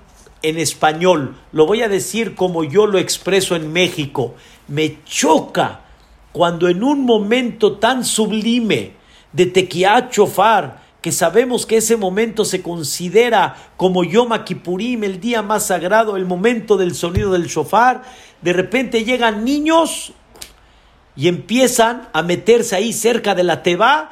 [0.45, 4.35] en español, lo voy a decir como yo lo expreso en México,
[4.69, 5.81] me choca
[6.33, 8.93] cuando en un momento tan sublime
[9.33, 15.43] de Tequiá Chofar, que sabemos que ese momento se considera como Yom Kippurim, el día
[15.43, 18.03] más sagrado, el momento del sonido del shofar,
[18.43, 20.13] de repente llegan niños
[21.17, 24.11] y empiezan a meterse ahí cerca de la teba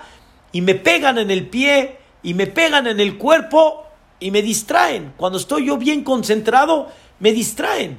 [0.51, 3.82] y me pegan en el pie y me pegan en el cuerpo
[4.23, 5.13] y me distraen.
[5.17, 7.99] Cuando estoy yo bien concentrado, me distraen.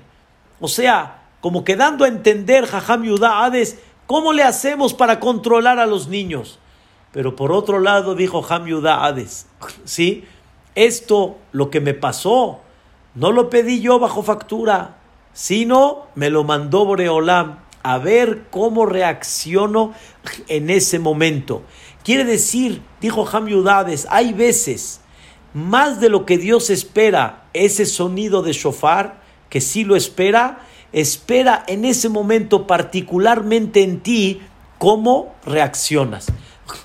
[0.59, 5.85] O sea, como quedando a entender, Jajam Yudá Hades, ¿Cómo le hacemos para controlar a
[5.85, 6.59] los niños?
[7.11, 9.47] Pero por otro lado, dijo Ham Hades,
[9.85, 10.25] ¿sí?
[10.75, 12.59] Esto, lo que me pasó,
[13.15, 14.97] no lo pedí yo bajo factura,
[15.33, 19.93] sino me lo mandó Boreolam a ver cómo reacciono
[20.47, 21.63] en ese momento.
[22.03, 24.99] Quiere decir, dijo Ham Hades, hay veces,
[25.53, 31.63] más de lo que Dios espera, ese sonido de shofar, que sí lo espera, espera
[31.67, 34.41] en ese momento particularmente en ti
[34.77, 36.27] cómo reaccionas.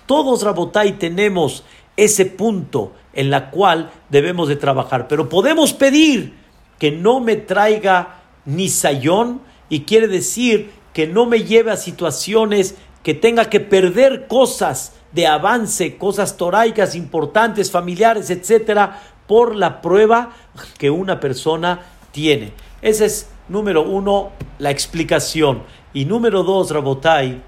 [0.07, 1.65] Todos, Rabotai, tenemos
[1.97, 6.35] ese punto en la cual debemos de trabajar, pero podemos pedir
[6.79, 12.75] que no me traiga ni sayón y quiere decir que no me lleve a situaciones
[13.03, 20.31] que tenga que perder cosas de avance, cosas toraicas importantes, familiares, etcétera, por la prueba
[20.79, 21.81] que una persona
[22.13, 22.53] tiene.
[22.83, 25.63] Ese es Número uno, la explicación.
[25.95, 27.43] Y número dos, Rabotai,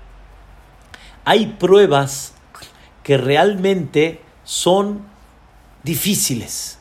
[1.25, 2.33] hay pruebas
[3.03, 5.03] que realmente son
[5.83, 6.79] difíciles.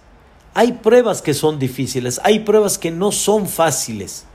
[0.54, 4.26] Hay pruebas que son difíciles, hay pruebas que no son fáciles.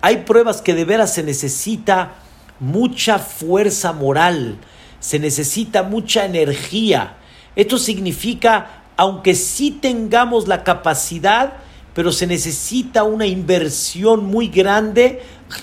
[0.00, 2.16] Hay pruebas que de veras se necesita
[2.60, 4.58] mucha fuerza moral,
[5.04, 7.18] se necesita mucha energía.
[7.56, 11.58] Esto significa, aunque sí tengamos la capacidad,
[11.92, 15.20] pero se necesita una inversión muy grande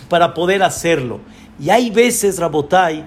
[0.09, 1.21] para poder hacerlo.
[1.59, 3.03] Y hay veces, Rabotai,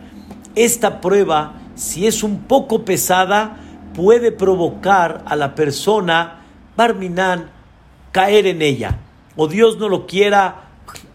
[0.56, 3.60] esta prueba, si es un poco pesada,
[3.94, 6.40] puede provocar a la persona,
[6.76, 7.48] Barminan,
[8.10, 8.98] caer en ella.
[9.36, 10.64] O Dios no lo quiera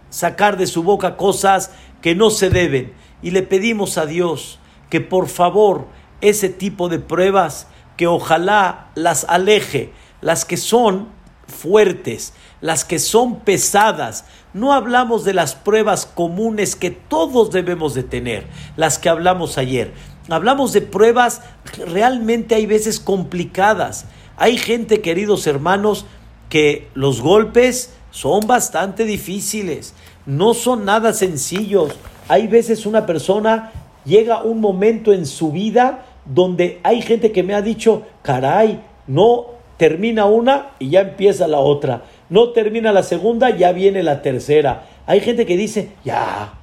[0.10, 2.94] sacar de su boca cosas que no se deben.
[3.22, 4.59] Y le pedimos a Dios
[4.90, 5.88] que por favor
[6.22, 11.10] ese tipo de pruebas, que ojalá las aleje, las que son
[11.48, 14.26] fuertes, las que son pesadas.
[14.54, 19.94] No hablamos de las pruebas comunes que todos debemos de tener, las que hablamos ayer.
[20.30, 21.42] Hablamos de pruebas
[21.88, 24.06] realmente hay veces complicadas.
[24.38, 26.06] Hay gente, queridos hermanos,
[26.50, 29.94] que los golpes son bastante difíciles,
[30.26, 31.96] no son nada sencillos.
[32.28, 33.72] Hay veces una persona
[34.06, 39.48] llega un momento en su vida donde hay gente que me ha dicho, caray, no
[39.78, 42.04] termina una y ya empieza la otra.
[42.30, 44.84] No termina la segunda, ya viene la tercera.
[45.08, 46.54] Hay gente que dice, ya,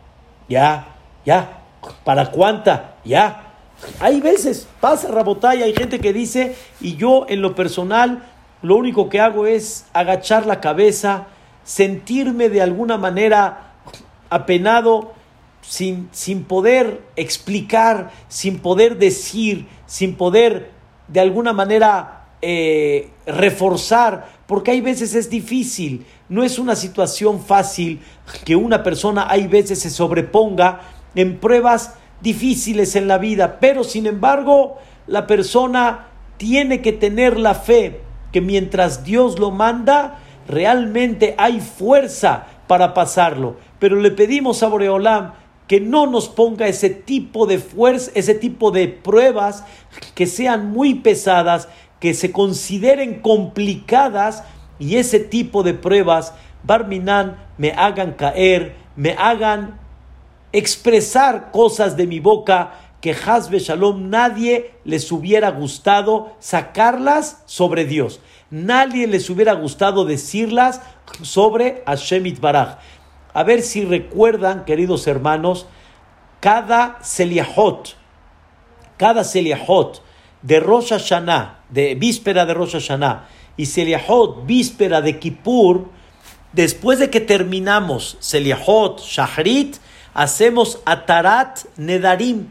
[0.49, 0.89] ya,
[1.25, 1.63] ya,
[2.05, 2.95] ¿para cuánta?
[3.05, 3.43] Ya.
[4.01, 8.23] Hay veces, pasa rabotaya, hay gente que dice, y yo en lo personal,
[8.63, 11.27] lo único que hago es agachar la cabeza,
[11.65, 13.73] sentirme de alguna manera
[14.31, 15.13] apenado,
[15.69, 20.71] sin, sin poder explicar, sin poder decir, sin poder
[21.09, 28.01] de alguna manera eh, reforzar, porque hay veces es difícil, no es una situación fácil
[28.45, 30.81] que una persona hay veces se sobreponga
[31.15, 37.55] en pruebas difíciles en la vida, pero sin embargo la persona tiene que tener la
[37.55, 38.01] fe
[38.33, 43.57] que mientras Dios lo manda, realmente hay fuerza para pasarlo.
[43.79, 45.33] Pero le pedimos a Boreolam
[45.67, 49.65] que no nos ponga ese tipo de fuerza, ese tipo de pruebas
[50.15, 51.69] que sean muy pesadas,
[52.01, 54.45] que se consideren complicadas
[54.79, 59.79] y ese tipo de pruebas, Barminan, me hagan caer, me hagan
[60.53, 68.21] expresar cosas de mi boca que Hazbe Shalom nadie les hubiera gustado sacarlas sobre Dios.
[68.51, 70.81] Nadie les hubiera gustado decirlas
[71.23, 72.79] sobre Hashem Baraj.
[73.37, 75.67] A ver si recuerdan, queridos hermanos,
[76.41, 77.95] cada Seliahot,
[78.97, 80.01] cada Seliahot
[80.41, 85.91] de Rosh Hashanah, de víspera de Rosh Hashanah, y Seliahot, víspera de Kippur,
[86.55, 89.77] después de que terminamos Seliahot, Shahrit,
[90.15, 92.47] hacemos Atarat Nedarim.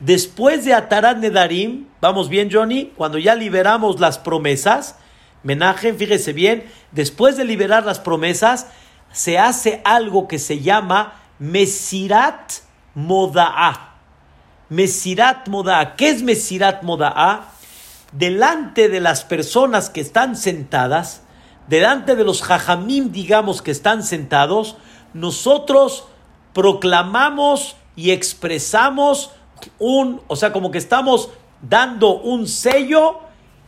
[0.00, 4.96] Después de Atarat Nedarim, vamos bien, Johnny, cuando ya liberamos las promesas,
[5.42, 8.66] Menaje, fíjese bien, después de liberar las promesas,
[9.12, 12.52] se hace algo que se llama Mesirat
[12.94, 13.94] Moda'a.
[14.68, 15.96] Mesirat Moda'a.
[15.96, 17.48] ¿Qué es Mesirat Moda'a?
[18.12, 21.22] Delante de las personas que están sentadas,
[21.68, 24.76] delante de los jajamim, digamos, que están sentados,
[25.14, 26.04] nosotros
[26.52, 29.30] proclamamos y expresamos
[29.78, 31.30] un, o sea, como que estamos
[31.62, 33.20] dando un sello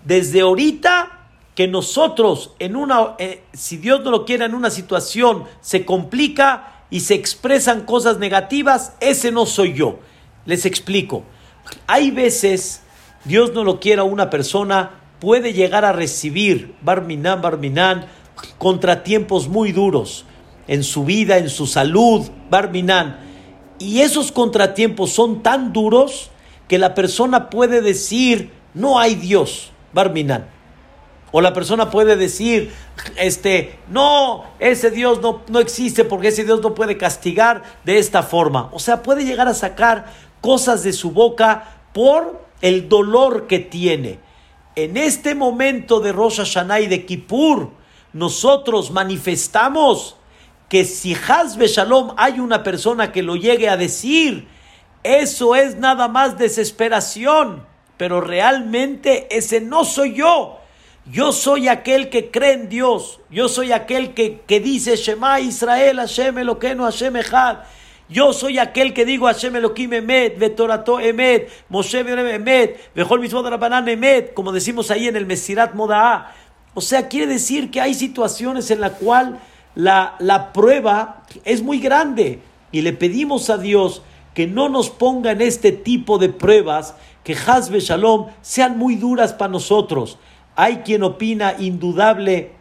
[0.05, 1.22] desde ahorita
[1.55, 6.85] que nosotros en una, eh, si Dios no lo quiere, en una situación se complica
[6.91, 9.99] y se expresan cosas negativas, ese no soy yo.
[10.47, 11.25] Les explico.
[11.87, 12.83] Hay veces,
[13.25, 18.07] Dios no lo quiera, una persona puede llegar a recibir, barminan, barminan,
[18.59, 20.25] contratiempos muy duros
[20.67, 23.19] en su vida, en su salud, barminan.
[23.79, 26.31] Y esos contratiempos son tan duros
[26.69, 30.49] que la persona puede decir, no hay Dios, barminan.
[31.33, 32.73] O la persona puede decir,
[33.17, 38.23] este, no, ese Dios no, no existe porque ese Dios no puede castigar de esta
[38.23, 38.69] forma.
[38.73, 44.21] O sea, puede llegar a sacar cosas de su boca por el dolor que tiene.
[44.77, 47.71] En este momento de Rosh Hashanah y de Kippur,
[48.13, 50.17] nosotros manifestamos
[50.69, 54.49] que si Hazbe Shalom hay una persona que lo llegue a decir,
[55.03, 57.67] eso es nada más desesperación,
[57.97, 60.62] pero realmente ese no soy yo.
[61.05, 63.21] Yo soy aquel que cree en Dios.
[63.29, 67.59] Yo soy aquel que, que dice Shema Israel, Hashem Eloqueno, Hashem Echad.
[68.09, 73.89] Yo soy aquel que digo Hashem Elohim Emet, Vetorato Emet, Moshe Emet, Vejol Mismod Rabbanan
[73.89, 76.35] Emet, como decimos ahí en el Mesirat Moda'a.
[76.75, 79.41] O sea, quiere decir que hay situaciones en la cual
[79.75, 84.03] la, la prueba es muy grande y le pedimos a Dios
[84.35, 89.33] que no nos ponga en este tipo de pruebas que Hazbe Shalom sean muy duras
[89.33, 90.19] para nosotros.
[90.57, 92.53] Hay quien opina indudable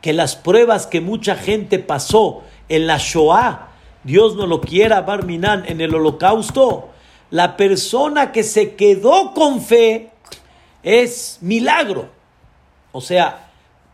[0.00, 3.68] que las pruebas que mucha gente pasó en la Shoah,
[4.04, 6.90] Dios no lo quiera, Barminan, en el holocausto,
[7.30, 10.10] la persona que se quedó con fe
[10.82, 12.08] es milagro.
[12.92, 13.50] O sea,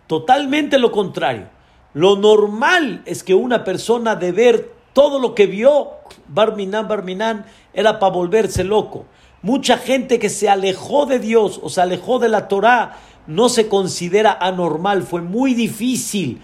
[0.06, 1.48] totalmente lo contrario.
[1.94, 5.92] Lo normal es que una persona de ver todo lo que vio,
[6.28, 9.06] Barminan, Barminan, era para volverse loco.
[9.42, 12.96] Mucha gente que se alejó de Dios o se alejó de la Torah
[13.26, 15.02] no se considera anormal.
[15.02, 16.40] Fue muy difícil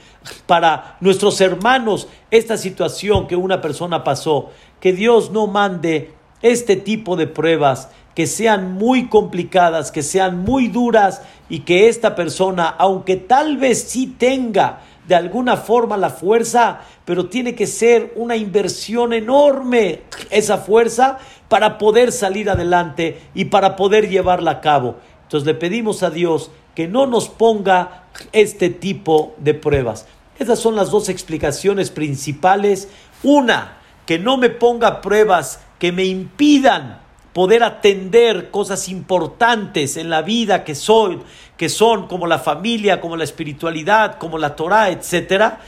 [0.47, 4.51] para nuestros hermanos esta situación que una persona pasó.
[4.81, 6.13] Que Dios no mande
[6.43, 12.15] este tipo de pruebas que sean muy complicadas, que sean muy duras y que esta
[12.15, 18.13] persona, aunque tal vez sí tenga de alguna forma la fuerza, pero tiene que ser
[18.17, 21.19] una inversión enorme esa fuerza
[21.49, 24.97] para poder salir adelante y para poder llevarla a cabo.
[25.31, 30.09] Entonces le pedimos a Dios que no nos ponga este tipo de pruebas.
[30.41, 32.89] Esas son las dos explicaciones principales.
[33.23, 33.77] Una,
[34.07, 36.99] que no me ponga pruebas que me impidan
[37.33, 41.23] poder atender cosas importantes en la vida que son,
[41.57, 45.59] que son como la familia, como la espiritualidad, como la Torah, etc.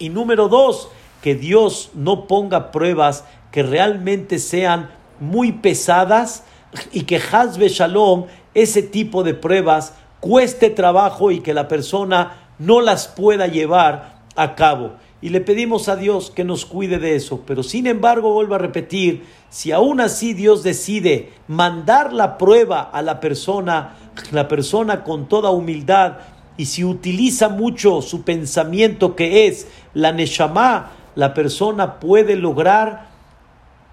[0.00, 0.88] Y número dos,
[1.22, 4.90] que Dios no ponga pruebas que realmente sean
[5.20, 6.42] muy pesadas
[6.90, 12.80] y que Hazbe Shalom, ese tipo de pruebas, cueste trabajo y que la persona no
[12.80, 14.92] las pueda llevar a cabo
[15.24, 17.44] y le pedimos a Dios que nos cuide de eso.
[17.46, 23.00] Pero sin embargo, vuelvo a repetir, si aún así Dios decide mandar la prueba a
[23.00, 23.94] la persona,
[24.32, 26.18] la persona con toda humildad,
[26.58, 33.08] y si utiliza mucho su pensamiento que es la Neshama, la persona puede lograr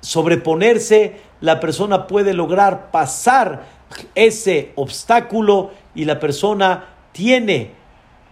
[0.01, 3.80] sobreponerse, la persona puede lograr pasar
[4.15, 7.71] ese obstáculo y la persona tiene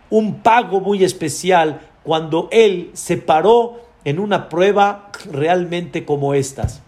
[0.09, 6.81] un pago muy especial cuando él se paró en una prueba realmente como estas.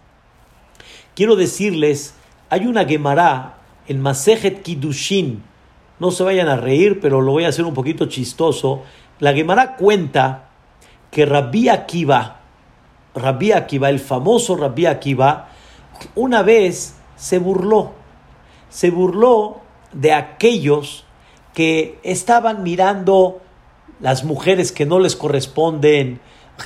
[1.15, 2.15] Quiero decirles,
[2.49, 3.57] hay una Gemara
[3.88, 5.43] en Masejet Kiddushin,
[5.99, 8.82] no se vayan a reír, pero lo voy a hacer un poquito chistoso.
[9.19, 10.49] La Gemara cuenta
[11.11, 12.39] que Rabbi Akiva,
[13.13, 15.49] Rabbi Akiva, el famoso Rabbi Akiva,
[16.15, 17.93] una vez se burló,
[18.72, 19.61] se burló
[19.93, 21.05] de aquellos
[21.53, 23.41] que estaban mirando
[23.99, 26.19] las mujeres que no les corresponden,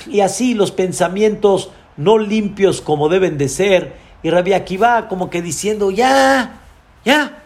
[0.06, 3.96] y así los pensamientos no limpios como deben de ser.
[4.22, 6.60] Y Rabbi Akiva como que diciendo, ya,
[7.04, 7.42] ya,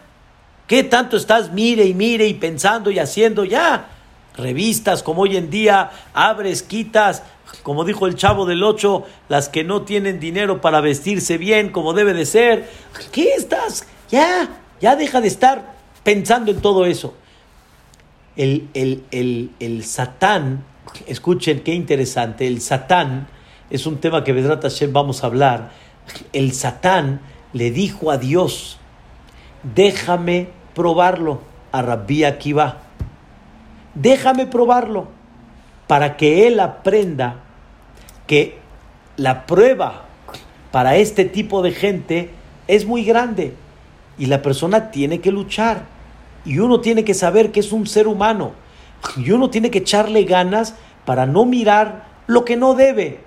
[0.67, 3.89] ¿qué tanto estás mire y mire y pensando y haciendo ya?
[4.35, 7.23] Revistas como hoy en día, abres, quitas,
[7.63, 11.93] como dijo el chavo del ocho, las que no tienen dinero para vestirse bien como
[11.93, 12.69] debe de ser.
[13.11, 13.85] ¿Qué estás?
[14.11, 14.49] Ya,
[14.81, 17.15] ya deja de estar pensando en todo eso.
[18.35, 20.65] El, el, el, Satán,
[21.07, 23.27] escuchen qué interesante, el Satán,
[23.69, 25.71] es un tema que Vedrat Hashem vamos a hablar,
[26.33, 27.21] el Satán
[27.53, 28.79] le dijo a Dios,
[29.75, 31.41] déjame probarlo
[31.71, 32.83] a Rabbi Akiva,
[33.95, 35.07] déjame probarlo
[35.87, 37.35] para que él aprenda
[38.27, 38.57] que
[39.17, 40.05] la prueba
[40.71, 42.29] para este tipo de gente
[42.67, 43.53] es muy grande
[44.21, 45.85] y la persona tiene que luchar.
[46.45, 48.51] Y uno tiene que saber que es un ser humano.
[49.17, 53.21] Y uno tiene que echarle ganas para no mirar lo que no debe.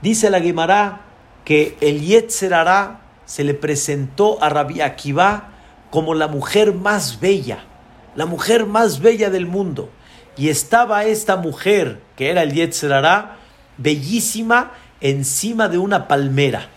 [0.00, 1.00] Dice la Gemara
[1.44, 5.48] que el Yetzerará se le presentó a Rabbi Akiva
[5.90, 7.64] como la mujer más bella,
[8.14, 9.90] la mujer más bella del mundo.
[10.36, 13.38] Y estaba esta mujer, que era el Yetzerará,
[13.76, 14.70] bellísima
[15.00, 16.68] encima de una palmera.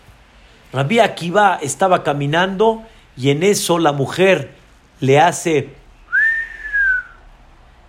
[0.72, 2.82] Rabbi Akiva estaba caminando
[3.16, 4.54] y en eso la mujer
[5.00, 5.74] le hace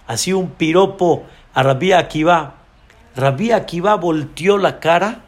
[0.08, 2.56] así un piropo a Rabí Akiva.
[3.16, 5.24] Rabí Akiva volteó la cara,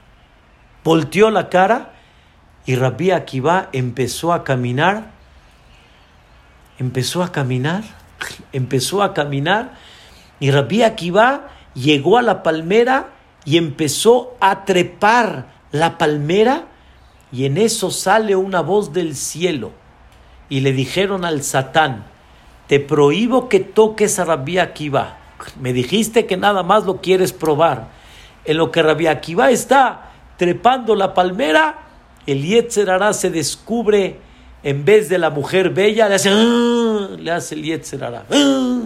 [0.83, 1.93] volteó la cara
[2.65, 5.11] y Rabí Akiva empezó a caminar,
[6.77, 7.83] empezó a caminar,
[8.53, 9.73] empezó a caminar
[10.39, 13.09] y Rabí Akiva llegó a la palmera
[13.43, 16.67] y empezó a trepar la palmera
[17.31, 19.78] y en eso sale una voz del cielo
[20.49, 22.05] y le dijeron al Satán,
[22.67, 25.17] te prohíbo que toques a Rabbi Akiva.
[25.59, 27.87] Me dijiste que nada más lo quieres probar.
[28.45, 31.79] En lo que Rabbi Akiva está trepando la palmera,
[32.25, 34.19] el Yetzerará se descubre,
[34.63, 38.25] en vez de la mujer bella, le hace, ah", le hace el Yetzerará.
[38.29, 38.79] Ah".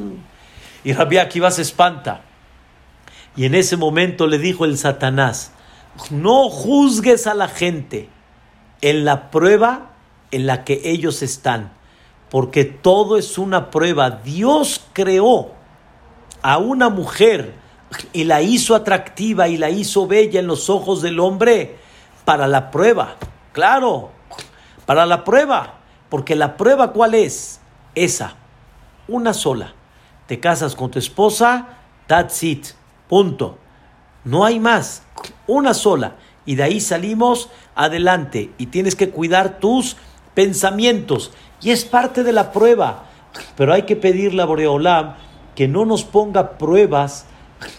[0.84, 2.22] Y Rabbi Akiva se espanta.
[3.36, 5.52] Y en ese momento le dijo el Satanás,
[6.10, 8.10] no juzgues a la gente.
[8.82, 9.93] En la prueba
[10.34, 11.74] en la que ellos están,
[12.30, 14.10] porque todo es una prueba.
[14.10, 15.52] Dios creó
[16.42, 17.54] a una mujer
[18.12, 21.78] y la hizo atractiva y la hizo bella en los ojos del hombre
[22.26, 23.16] para la prueba.
[23.52, 24.10] Claro,
[24.88, 25.76] para la prueba,
[26.10, 27.62] porque la prueba cuál es?
[27.94, 28.36] Esa,
[29.08, 29.74] una sola.
[30.26, 31.78] Te casas con tu esposa,
[32.08, 32.66] that's it,
[33.08, 33.60] punto.
[34.24, 35.04] No hay más,
[35.46, 36.16] una sola.
[36.46, 39.96] Y de ahí salimos adelante y tienes que cuidar tus
[40.34, 41.32] pensamientos.
[41.62, 43.06] Y es parte de la prueba.
[43.56, 45.16] Pero hay que pedirle a Boreolam
[45.56, 47.26] que no nos ponga pruebas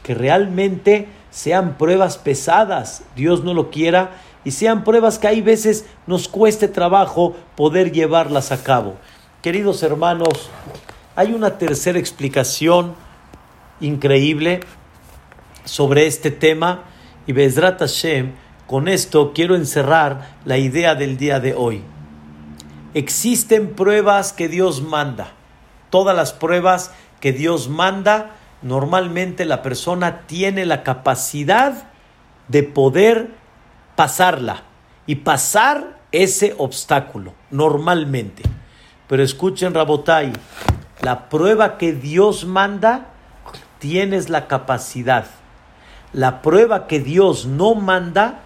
[0.02, 4.12] que realmente sean pruebas pesadas, Dios no lo quiera,
[4.44, 8.94] y sean pruebas que hay veces nos cueste trabajo poder llevarlas a cabo.
[9.42, 10.48] Queridos hermanos,
[11.16, 12.94] hay una tercera explicación
[13.80, 14.60] increíble
[15.64, 16.84] sobre este tema
[17.26, 18.32] y Bezrat Hashem,
[18.66, 21.82] con esto quiero encerrar la idea del día de hoy.
[22.94, 25.32] Existen pruebas que Dios manda.
[25.90, 28.30] Todas las pruebas que Dios manda,
[28.62, 31.88] normalmente la persona tiene la capacidad
[32.48, 33.30] de poder
[33.96, 34.62] pasarla.
[35.06, 38.42] Y pasar ese obstáculo, normalmente.
[39.08, 40.32] Pero escuchen, Rabotai,
[41.02, 43.08] la prueba que Dios manda,
[43.78, 45.26] tienes la capacidad.
[46.12, 48.40] La prueba que Dios no manda,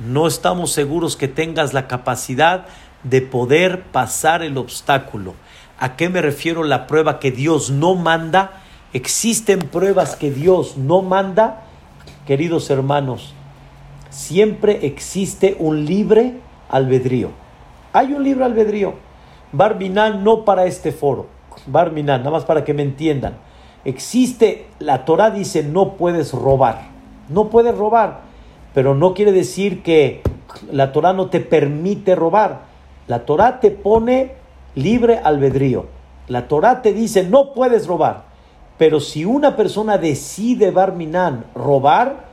[0.00, 2.66] no estamos seguros que tengas la capacidad
[3.02, 5.34] de poder pasar el obstáculo.
[5.78, 8.60] ¿A qué me refiero la prueba que Dios no manda?
[8.92, 11.62] Existen pruebas que Dios no manda.
[12.26, 13.34] Queridos hermanos,
[14.10, 16.34] siempre existe un libre
[16.68, 17.30] albedrío.
[17.92, 18.94] Hay un libre albedrío.
[19.52, 21.26] Barminan no para este foro.
[21.66, 23.36] Barminan, nada más para que me entiendan.
[23.84, 26.88] Existe, la Torah dice no puedes robar.
[27.28, 28.20] No puedes robar.
[28.74, 30.22] Pero no quiere decir que
[30.70, 32.69] la Torah no te permite robar.
[33.10, 34.34] La Torah te pone
[34.76, 35.86] libre albedrío.
[36.28, 38.26] La Torah te dice no puedes robar.
[38.78, 42.26] Pero si una persona decide Barminan robar,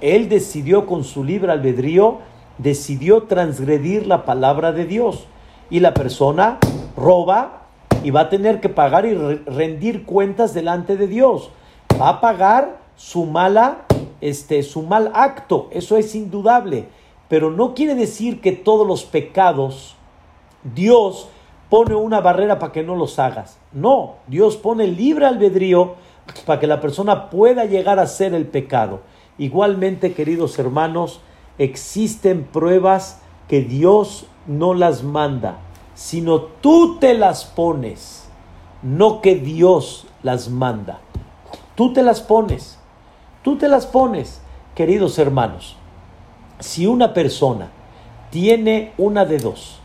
[0.00, 2.18] él decidió con su libre albedrío,
[2.58, 5.28] decidió transgredir la palabra de Dios.
[5.70, 6.58] Y la persona
[6.96, 7.66] roba
[8.02, 11.50] y va a tener que pagar y rendir cuentas delante de Dios.
[11.92, 13.82] Va a pagar su mala,
[14.20, 15.68] este, su mal acto.
[15.70, 16.88] Eso es indudable.
[17.28, 19.94] Pero no quiere decir que todos los pecados
[20.62, 21.28] Dios
[21.68, 23.58] pone una barrera para que no los hagas.
[23.72, 25.96] No, Dios pone libre albedrío
[26.46, 29.00] para que la persona pueda llegar a hacer el pecado.
[29.38, 31.20] Igualmente, queridos hermanos,
[31.58, 35.58] existen pruebas que Dios no las manda,
[35.94, 38.28] sino tú te las pones,
[38.82, 41.00] no que Dios las manda.
[41.74, 42.78] Tú te las pones,
[43.42, 44.40] tú te las pones,
[44.74, 45.76] queridos hermanos.
[46.58, 47.70] Si una persona
[48.30, 49.77] tiene una de dos,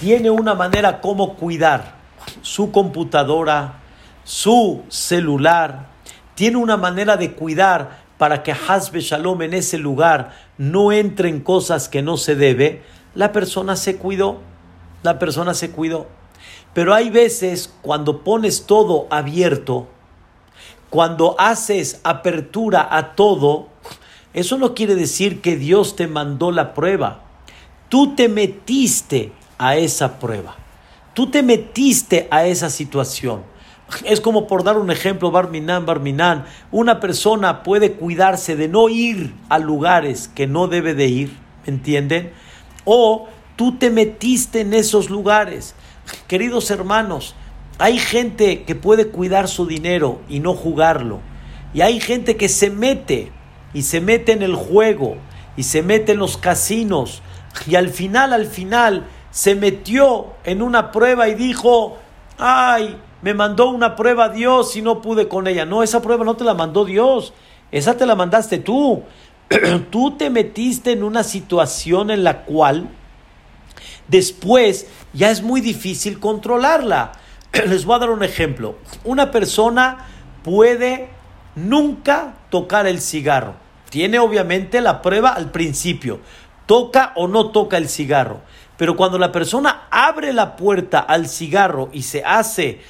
[0.00, 1.96] tiene una manera como cuidar
[2.42, 3.80] su computadora,
[4.24, 5.88] su celular,
[6.34, 11.40] tiene una manera de cuidar para que Hasbe Shalom en ese lugar no entre en
[11.40, 12.82] cosas que no se debe,
[13.14, 14.40] la persona se cuidó,
[15.02, 16.06] la persona se cuidó.
[16.74, 19.88] Pero hay veces cuando pones todo abierto,
[20.90, 23.68] cuando haces apertura a todo,
[24.32, 27.22] eso no quiere decir que Dios te mandó la prueba.
[27.88, 30.56] Tú te metiste a esa prueba.
[31.14, 33.42] Tú te metiste a esa situación.
[34.04, 39.34] Es como por dar un ejemplo, Barminan, Barminan, una persona puede cuidarse de no ir
[39.48, 41.36] a lugares que no debe de ir,
[41.66, 42.32] ¿me entienden?
[42.84, 45.74] O tú te metiste en esos lugares.
[46.26, 47.34] Queridos hermanos,
[47.78, 51.20] hay gente que puede cuidar su dinero y no jugarlo.
[51.72, 53.32] Y hay gente que se mete
[53.72, 55.16] y se mete en el juego
[55.56, 57.22] y se mete en los casinos
[57.66, 61.98] y al final, al final, se metió en una prueba y dijo,
[62.38, 65.64] ay, me mandó una prueba Dios y no pude con ella.
[65.64, 67.32] No, esa prueba no te la mandó Dios,
[67.70, 69.02] esa te la mandaste tú.
[69.90, 72.88] tú te metiste en una situación en la cual
[74.06, 77.12] después ya es muy difícil controlarla.
[77.66, 78.76] Les voy a dar un ejemplo.
[79.04, 80.06] Una persona
[80.42, 81.08] puede
[81.54, 83.54] nunca tocar el cigarro.
[83.90, 86.20] Tiene obviamente la prueba al principio.
[86.66, 88.42] Toca o no toca el cigarro.
[88.78, 92.80] Pero cuando la persona abre la puerta al cigarro y se hace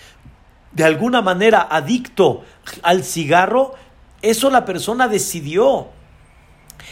[0.71, 2.45] de alguna manera adicto
[2.83, 3.75] al cigarro,
[4.21, 5.89] eso la persona decidió.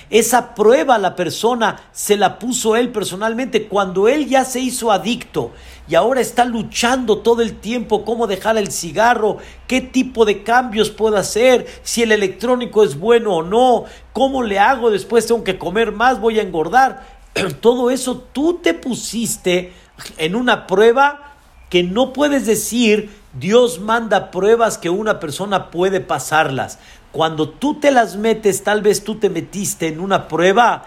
[0.08, 5.52] Esa prueba la persona se la puso él personalmente cuando él ya se hizo adicto
[5.88, 10.90] y ahora está luchando todo el tiempo cómo dejar el cigarro, qué tipo de cambios
[10.90, 15.58] puedo hacer, si el electrónico es bueno o no, cómo le hago después tengo que
[15.58, 17.15] comer más, voy a engordar.
[17.60, 19.72] Todo eso tú te pusiste
[20.16, 21.34] en una prueba
[21.70, 26.78] que no puedes decir Dios manda pruebas que una persona puede pasarlas.
[27.12, 30.84] Cuando tú te las metes, tal vez tú te metiste en una prueba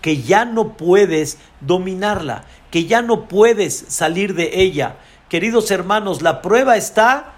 [0.00, 4.96] que ya no puedes dominarla, que ya no puedes salir de ella.
[5.28, 7.34] Queridos hermanos, la prueba está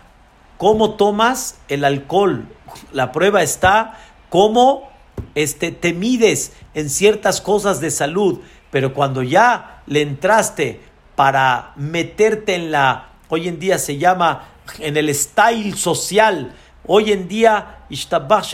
[0.58, 2.46] cómo tomas el alcohol.
[2.92, 3.98] La prueba está
[4.28, 4.91] cómo
[5.35, 8.41] este, te mides en ciertas cosas de salud.
[8.70, 10.80] Pero cuando ya le entraste
[11.14, 16.55] para meterte en la, hoy en día se llama en el style social.
[16.87, 17.87] Hoy en día,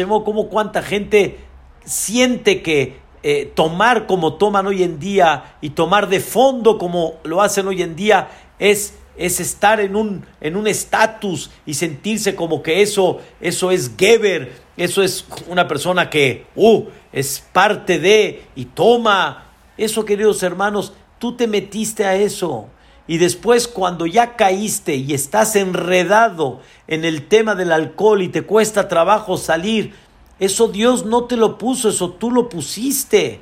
[0.06, 1.38] como cuánta gente
[1.84, 7.42] siente que eh, tomar como toman hoy en día y tomar de fondo como lo
[7.42, 12.62] hacen hoy en día es, es estar en un en un estatus y sentirse como
[12.62, 18.66] que eso eso es Geber, eso es una persona que uh, es parte de y
[18.66, 19.46] toma.
[19.76, 22.68] Eso, queridos hermanos, tú te metiste a eso.
[23.06, 28.42] Y después cuando ya caíste y estás enredado en el tema del alcohol y te
[28.42, 29.94] cuesta trabajo salir,
[30.38, 33.40] eso Dios no te lo puso, eso tú lo pusiste.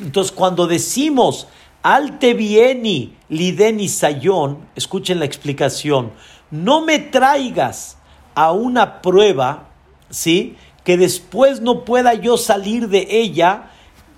[0.00, 1.46] Entonces cuando decimos
[1.82, 6.12] Alte vieni lideni sayón, escuchen la explicación,
[6.50, 7.98] no me traigas
[8.34, 9.68] a una prueba,
[10.08, 10.56] ¿sí?
[10.84, 13.70] Que después no pueda yo salir de ella,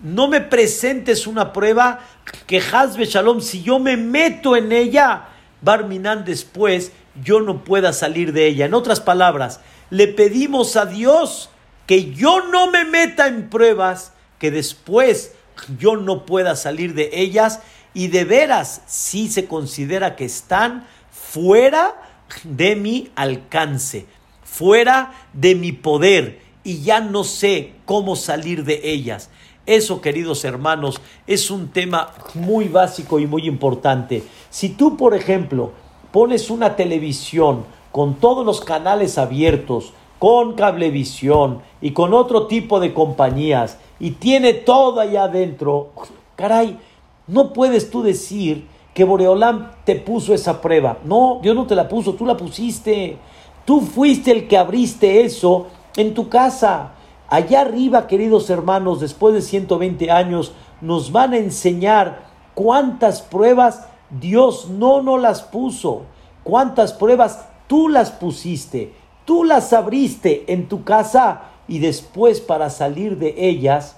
[0.02, 2.00] no me presentes una prueba
[2.46, 5.28] que Hazbe Shalom, si yo me meto en ella,
[5.62, 6.92] Barminan después
[7.22, 8.66] yo no pueda salir de ella.
[8.66, 9.60] En otras palabras,
[9.90, 11.50] le pedimos a Dios
[11.86, 15.32] que yo no me meta en pruebas, que después
[15.78, 17.60] yo no pueda salir de ellas
[17.94, 21.94] y de veras si se considera que están fuera
[22.42, 24.06] de mi alcance,
[24.42, 29.30] fuera de mi poder y ya no sé cómo salir de ellas.
[29.66, 34.24] Eso, queridos hermanos, es un tema muy básico y muy importante.
[34.50, 35.72] Si tú, por ejemplo,
[36.10, 42.92] pones una televisión con todos los canales abiertos, con cablevisión y con otro tipo de
[42.92, 45.92] compañías y tiene todo allá adentro,
[46.36, 46.78] caray,
[47.26, 50.98] no puedes tú decir que Boreolam te puso esa prueba.
[51.04, 53.16] No, Dios no te la puso, tú la pusiste.
[53.64, 56.92] Tú fuiste el que abriste eso en tu casa.
[57.28, 64.68] Allá arriba, queridos hermanos, después de 120 años, nos van a enseñar cuántas pruebas Dios
[64.68, 66.02] no nos las puso.
[66.42, 68.92] Cuántas pruebas tú las pusiste.
[69.24, 73.96] Tú las abriste en tu casa y después para salir de ellas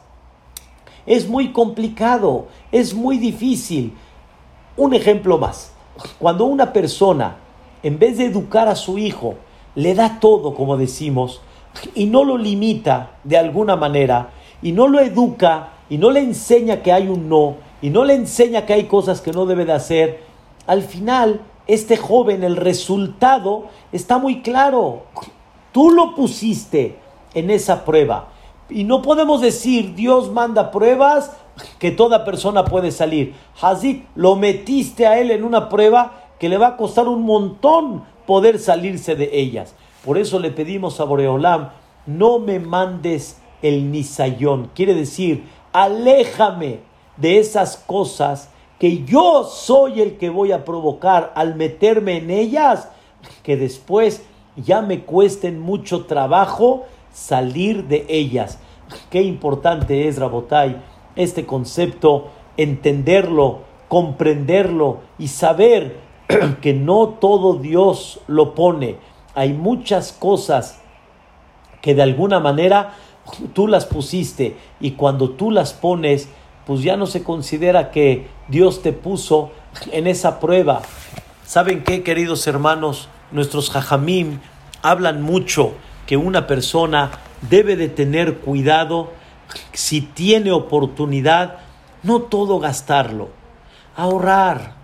[1.07, 3.95] es muy complicado, es muy difícil.
[4.77, 5.73] Un ejemplo más.
[6.19, 7.37] Cuando una persona,
[7.83, 9.37] en vez de educar a su hijo,
[9.75, 11.41] le da todo, como decimos,
[11.95, 14.31] y no lo limita de alguna manera,
[14.63, 18.15] y no lo educa, y no le enseña que hay un no, y no le
[18.15, 20.21] enseña que hay cosas que no debe de hacer,
[20.67, 25.05] al final, este joven, el resultado está muy claro.
[25.73, 26.99] Tú lo pusiste
[27.35, 28.29] en esa prueba.
[28.69, 31.37] Y no podemos decir, Dios manda pruebas
[31.79, 33.35] que toda persona puede salir.
[33.61, 38.05] Hazid, lo metiste a él en una prueba que le va a costar un montón
[38.27, 39.75] poder salirse de ellas.
[40.07, 41.71] Por eso le pedimos a Boreolam,
[42.07, 44.71] no me mandes el nisayón.
[44.73, 46.79] Quiere decir, aléjame
[47.17, 48.49] de esas cosas
[48.79, 52.89] que yo soy el que voy a provocar al meterme en ellas,
[53.43, 54.23] que después
[54.57, 58.61] ya me cuesten mucho trabajo salir de ellas.
[59.11, 60.77] Qué importante es, Rabotai,
[61.17, 65.99] este concepto, entenderlo, comprenderlo y saber
[66.61, 68.99] que no todo Dios lo pone.
[69.37, 70.81] Hay muchas cosas
[71.83, 72.95] que de alguna manera
[73.53, 76.29] tú las pusiste y cuando tú las pones,
[76.67, 79.53] pues ya no se considera que Dios te puso
[79.93, 80.83] en esa prueba.
[81.45, 83.09] ¿Saben qué, queridos hermanos?
[83.31, 84.41] Nuestros jajamim
[84.83, 85.75] hablan mucho
[86.07, 87.11] que una persona
[87.49, 89.11] debe de tener cuidado
[89.73, 91.59] si tiene oportunidad,
[92.03, 93.29] no todo gastarlo,
[93.97, 94.77] ahorrar.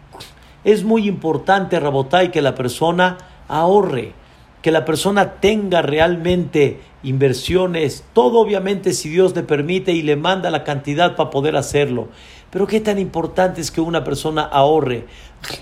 [0.63, 3.17] Es muy importante, Rabotay, que la persona
[3.49, 4.15] ahorre,
[4.63, 10.51] que la persona tenga realmente inversiones, todo obviamente si Dios le permite y le manda
[10.51, 12.09] la cantidad para poder hacerlo.
[12.51, 15.07] Pero qué tan importante es que una persona ahorre.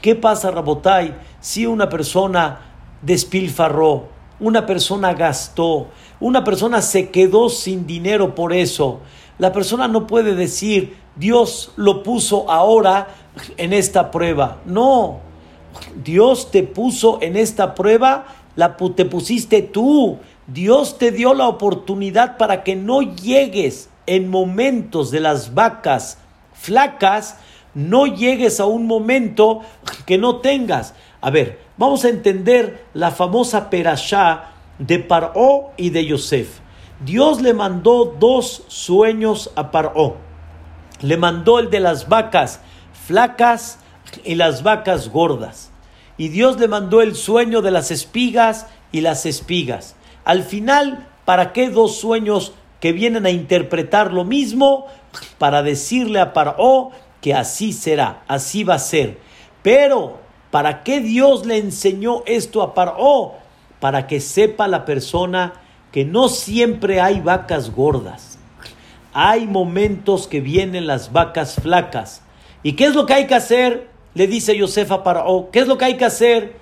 [0.03, 2.61] ¿Qué pasa, Rabotay, si una persona
[3.01, 5.89] despilfarró, una persona gastó,
[6.19, 9.01] una persona se quedó sin dinero por eso.
[9.39, 13.09] La persona no puede decir, Dios lo puso ahora
[13.57, 14.59] en esta prueba.
[14.67, 15.21] No,
[16.03, 18.27] Dios te puso en esta prueba,
[18.57, 20.19] la, te pusiste tú.
[20.47, 26.19] Dios te dio la oportunidad para que no llegues en momentos de las vacas
[26.53, 27.39] flacas,
[27.75, 29.61] no llegues a un momento
[30.07, 30.95] que no tengas.
[31.21, 36.59] A ver, vamos a entender la famosa perashá de Paró y de Yosef.
[37.05, 40.17] Dios le mandó dos sueños a Paró.
[41.01, 42.61] Le mandó el de las vacas
[43.07, 43.79] flacas
[44.25, 45.70] y las vacas gordas.
[46.21, 49.97] Y Dios le mandó el sueño de las espigas y las espigas.
[50.25, 54.87] Al final, ¿para qué dos sueños que vienen a interpretar lo mismo?
[55.39, 56.91] Para decirle a Paró
[57.23, 59.19] que así será, así va a ser.
[59.63, 60.19] Pero
[60.51, 63.35] ¿Para qué Dios le enseñó esto a Paró?
[63.79, 65.55] Para que sepa la persona
[65.93, 68.39] que no siempre hay vacas gordas.
[69.13, 72.23] Hay momentos que vienen las vacas flacas.
[72.63, 73.91] ¿Y qué es lo que hay que hacer?
[74.15, 75.49] Le dice Yosef a Paró.
[75.53, 76.57] ¿Qué es lo que hay que hacer?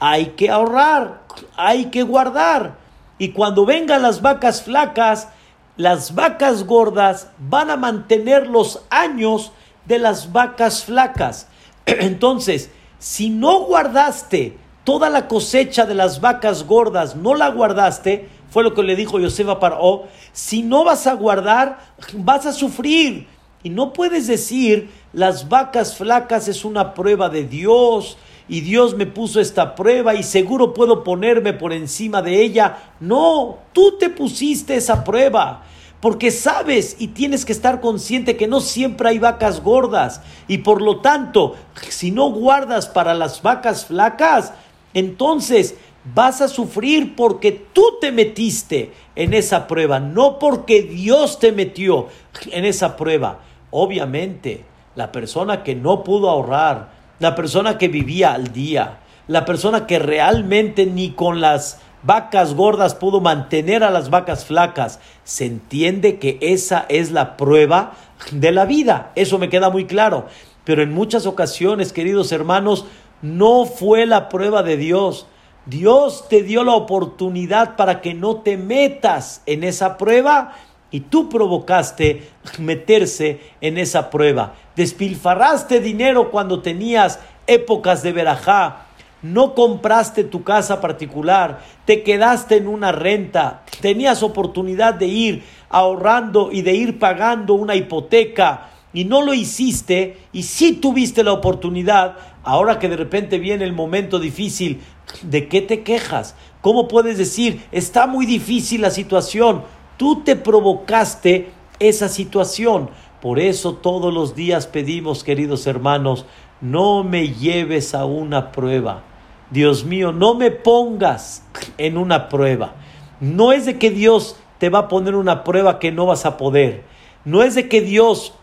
[0.00, 1.22] Hay que ahorrar,
[1.56, 2.76] hay que guardar.
[3.18, 5.28] Y cuando vengan las vacas flacas,
[5.76, 9.52] las vacas gordas van a mantener los años
[9.86, 11.48] de las vacas flacas.
[11.86, 18.62] Entonces, si no guardaste toda la cosecha de las vacas gordas, no la guardaste, fue
[18.62, 21.78] lo que le dijo Yosef a Paró, si no vas a guardar,
[22.14, 23.26] vas a sufrir.
[23.62, 28.16] Y no puedes decir, las vacas flacas es una prueba de Dios
[28.48, 32.92] y Dios me puso esta prueba y seguro puedo ponerme por encima de ella.
[33.00, 35.64] No, tú te pusiste esa prueba.
[36.00, 40.20] Porque sabes y tienes que estar consciente que no siempre hay vacas gordas.
[40.46, 41.56] Y por lo tanto,
[41.88, 44.52] si no guardas para las vacas flacas,
[44.94, 45.74] entonces
[46.14, 52.06] vas a sufrir porque tú te metiste en esa prueba, no porque Dios te metió
[52.52, 53.40] en esa prueba.
[53.70, 54.64] Obviamente,
[54.94, 59.98] la persona que no pudo ahorrar, la persona que vivía al día, la persona que
[59.98, 66.38] realmente ni con las vacas gordas pudo mantener a las vacas flacas, se entiende que
[66.40, 67.92] esa es la prueba
[68.32, 69.12] de la vida.
[69.14, 70.26] Eso me queda muy claro.
[70.64, 72.86] Pero en muchas ocasiones, queridos hermanos,
[73.22, 75.26] no fue la prueba de Dios.
[75.66, 80.54] Dios te dio la oportunidad para que no te metas en esa prueba
[80.90, 82.28] y tú provocaste
[82.58, 84.54] meterse en esa prueba.
[84.76, 88.88] Despilfarraste dinero cuando tenías épocas de verajá
[89.22, 96.50] no compraste tu casa particular, te quedaste en una renta, tenías oportunidad de ir ahorrando
[96.52, 102.16] y de ir pagando una hipoteca y no lo hiciste y sí tuviste la oportunidad,
[102.44, 104.80] ahora que de repente viene el momento difícil,
[105.22, 106.36] ¿de qué te quejas?
[106.60, 109.62] ¿Cómo puedes decir, está muy difícil la situación?
[109.98, 112.88] Tú te provocaste esa situación.
[113.20, 116.24] Por eso todos los días pedimos, queridos hermanos,
[116.60, 119.02] no me lleves a una prueba.
[119.50, 121.44] Dios mío, no me pongas
[121.76, 122.76] en una prueba.
[123.20, 126.36] No es de que Dios te va a poner una prueba que no vas a
[126.36, 126.84] poder.
[127.24, 128.34] No es de que Dios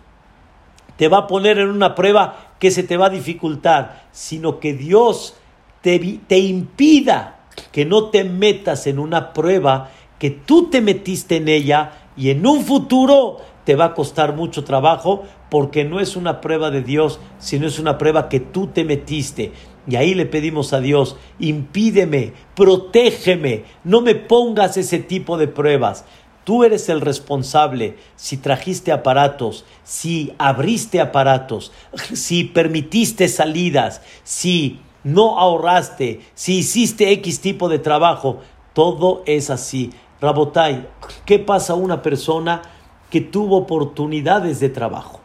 [0.97, 4.73] te va a poner en una prueba que se te va a dificultar, sino que
[4.73, 5.35] Dios
[5.81, 7.35] te, te impida
[7.71, 9.91] que no te metas en una prueba
[10.25, 14.63] que tú te metiste en ella y en un futuro te va a costar mucho
[14.63, 15.21] trabajo
[15.51, 19.51] porque no es una prueba de Dios, sino es una prueba que tú te metiste.
[19.87, 26.05] Y ahí le pedimos a Dios, impídeme, protégeme, no me pongas ese tipo de pruebas.
[26.43, 31.71] Tú eres el responsable si trajiste aparatos, si abriste aparatos,
[32.13, 38.39] si permitiste salidas, si no ahorraste, si hiciste X tipo de trabajo.
[38.73, 39.91] Todo es así.
[40.21, 40.87] Rabotai,
[41.25, 42.61] ¿qué pasa a una persona
[43.09, 45.19] que tuvo oportunidades de trabajo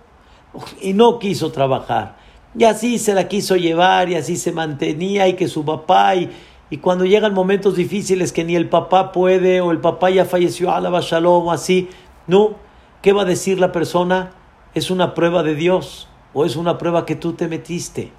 [0.80, 2.16] y no quiso trabajar?
[2.58, 6.30] Y así se la quiso llevar y así se mantenía y que su papá y,
[6.68, 10.72] y cuando llegan momentos difíciles que ni el papá puede o el papá ya falleció,
[10.72, 11.88] alaba shalom o así,
[12.26, 12.56] no,
[13.02, 14.32] ¿qué va a decir la persona?
[14.74, 18.12] Es una prueba de Dios o es una prueba que tú te metiste.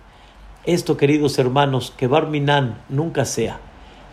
[0.63, 3.59] Esto, queridos hermanos, que Barminan nunca sea,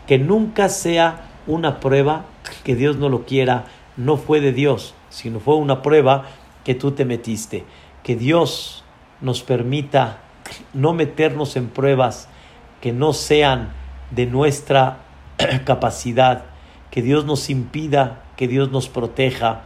[0.06, 2.24] que nunca sea una prueba
[2.64, 6.26] que Dios no lo quiera, no fue de Dios, sino fue una prueba
[6.64, 7.64] que tú te metiste.
[8.02, 8.84] Que Dios
[9.20, 10.20] nos permita
[10.72, 12.28] no meternos en pruebas
[12.80, 13.70] que no sean
[14.10, 14.98] de nuestra
[15.64, 16.44] capacidad,
[16.90, 19.62] que Dios nos impida, que Dios nos proteja,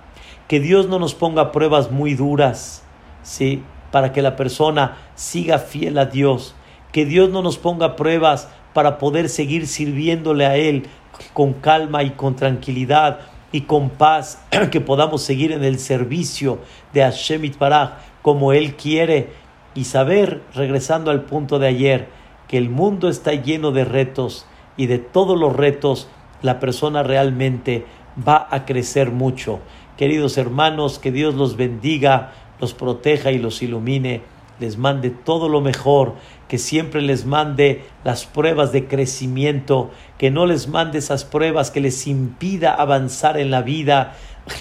[0.48, 2.84] que Dios no nos ponga pruebas muy duras,
[3.22, 3.62] ¿sí?
[3.90, 6.54] Para que la persona siga fiel a Dios,
[6.90, 10.86] que Dios no nos ponga pruebas para poder seguir sirviéndole a Él
[11.32, 13.20] con calma y con tranquilidad
[13.52, 16.58] y con paz, que podamos seguir en el servicio
[16.92, 17.92] de Hashem Itbaraj
[18.22, 19.30] como Él quiere
[19.74, 22.08] y saber, regresando al punto de ayer,
[22.48, 24.46] que el mundo está lleno de retos
[24.76, 26.08] y de todos los retos
[26.42, 27.86] la persona realmente
[28.16, 29.60] va a crecer mucho.
[29.96, 34.22] Queridos hermanos, que Dios los bendiga, los proteja y los ilumine,
[34.60, 36.14] les mande todo lo mejor,
[36.52, 41.80] que siempre les mande las pruebas de crecimiento, que no les mande esas pruebas que
[41.80, 44.12] les impida avanzar en la vida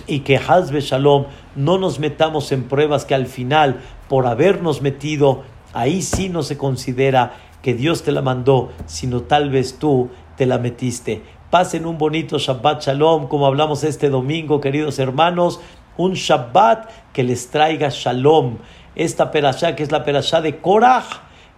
[0.08, 1.26] y que Hazbe Shalom
[1.58, 6.58] no nos metamos en pruebas que al final por habernos metido, ahí sí no se
[6.58, 11.22] considera que Dios te la mandó, sino tal vez tú te la metiste.
[11.50, 15.60] Pasen un bonito Shabbat Shalom, como hablamos este domingo, queridos hermanos,
[15.98, 18.60] un Shabbat que les traiga Shalom.
[18.96, 21.04] Esta perashá, que es la perashá de Korah,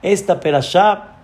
[0.03, 1.15] esta perashá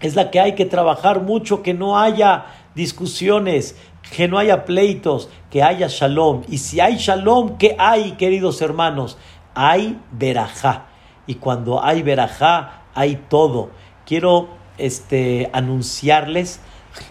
[0.00, 3.76] es la que hay que trabajar mucho, que no haya discusiones,
[4.14, 6.42] que no haya pleitos, que haya shalom.
[6.48, 9.16] Y si hay shalom, ¿qué hay, queridos hermanos?
[9.54, 10.86] hay verajá.
[11.26, 13.70] Y cuando hay verajá, hay todo.
[14.04, 16.60] Quiero este, anunciarles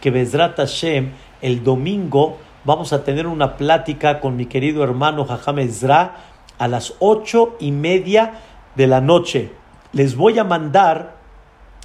[0.02, 5.60] que Bezrat Hashem, el domingo, vamos a tener una plática con mi querido hermano Jajam
[5.60, 6.16] Ezra
[6.60, 8.34] a las ocho y media
[8.76, 9.52] de la noche.
[9.94, 11.18] Les voy a mandar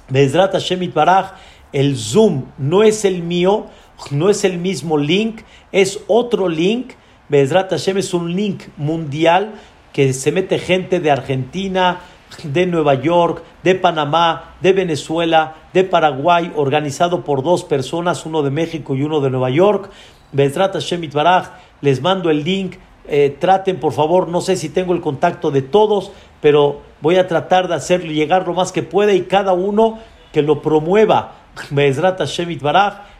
[0.09, 1.33] Bezrat Hashem Itbaraj,
[1.71, 3.67] el Zoom no es el mío,
[4.09, 5.41] no es el mismo link,
[5.71, 6.93] es otro link.
[7.29, 9.53] Bezrat Hashem es un link mundial
[9.93, 11.99] que se mete gente de Argentina,
[12.43, 18.49] de Nueva York, de Panamá, de Venezuela, de Paraguay, organizado por dos personas, uno de
[18.49, 19.91] México y uno de Nueva York.
[20.31, 21.49] Bezrat Shemit Baraj,
[21.81, 22.77] les mando el link.
[23.07, 27.27] Eh, traten, por favor, no sé si tengo el contacto de todos, pero voy a
[27.27, 29.99] tratar de hacerlo llegar lo más que pueda y cada uno
[30.31, 31.35] que lo promueva.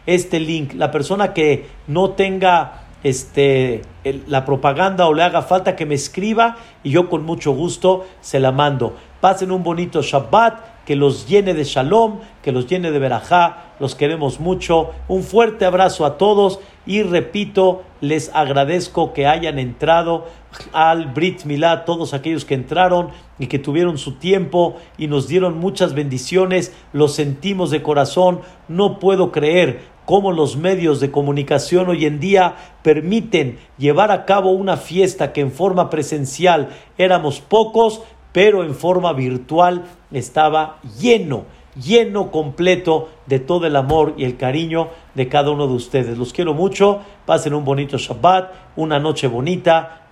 [0.06, 0.72] Este link.
[0.74, 3.82] La persona que no tenga este,
[4.26, 8.40] la propaganda o le haga falta que me escriba y yo con mucho gusto se
[8.40, 8.96] la mando.
[9.20, 13.94] Pasen un bonito Shabbat, que los llene de shalom, que los llene de verajá, los
[13.94, 14.90] queremos mucho.
[15.08, 20.26] Un fuerte abrazo a todos y repito, les agradezco que hayan entrado
[20.72, 25.58] al Brit Milá, todos aquellos que entraron y que tuvieron su tiempo y nos dieron
[25.58, 32.04] muchas bendiciones, lo sentimos de corazón, no puedo creer cómo los medios de comunicación hoy
[32.04, 38.02] en día permiten llevar a cabo una fiesta que en forma presencial éramos pocos,
[38.32, 44.88] pero en forma virtual estaba lleno, lleno completo de todo el amor y el cariño
[45.14, 46.18] de cada uno de ustedes.
[46.18, 50.08] Los quiero mucho, pasen un bonito Shabbat, una noche bonita,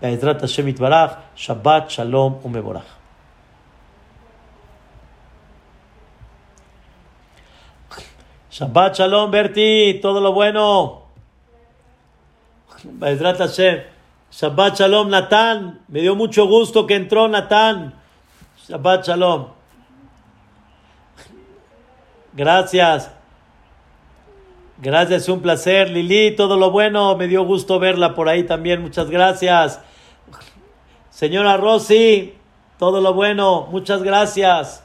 [1.36, 2.98] Shabbat, Shalom, Umeborach.
[8.50, 11.02] Shabbat Shalom, Berti, todo lo bueno.
[14.30, 15.80] Shabbat Shalom, Natán.
[15.86, 17.94] Me dio mucho gusto que entró Natán.
[18.68, 19.46] Shabbat Shalom.
[22.34, 23.10] Gracias.
[24.76, 25.88] Gracias, un placer.
[25.88, 27.16] Lili, todo lo bueno.
[27.16, 28.82] Me dio gusto verla por ahí también.
[28.82, 29.80] Muchas gracias.
[31.08, 32.34] Señora Rossi,
[32.78, 33.68] todo lo bueno.
[33.70, 34.84] Muchas gracias.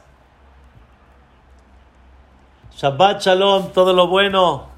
[2.76, 4.73] Shabbat Shalom, todo lo bueno.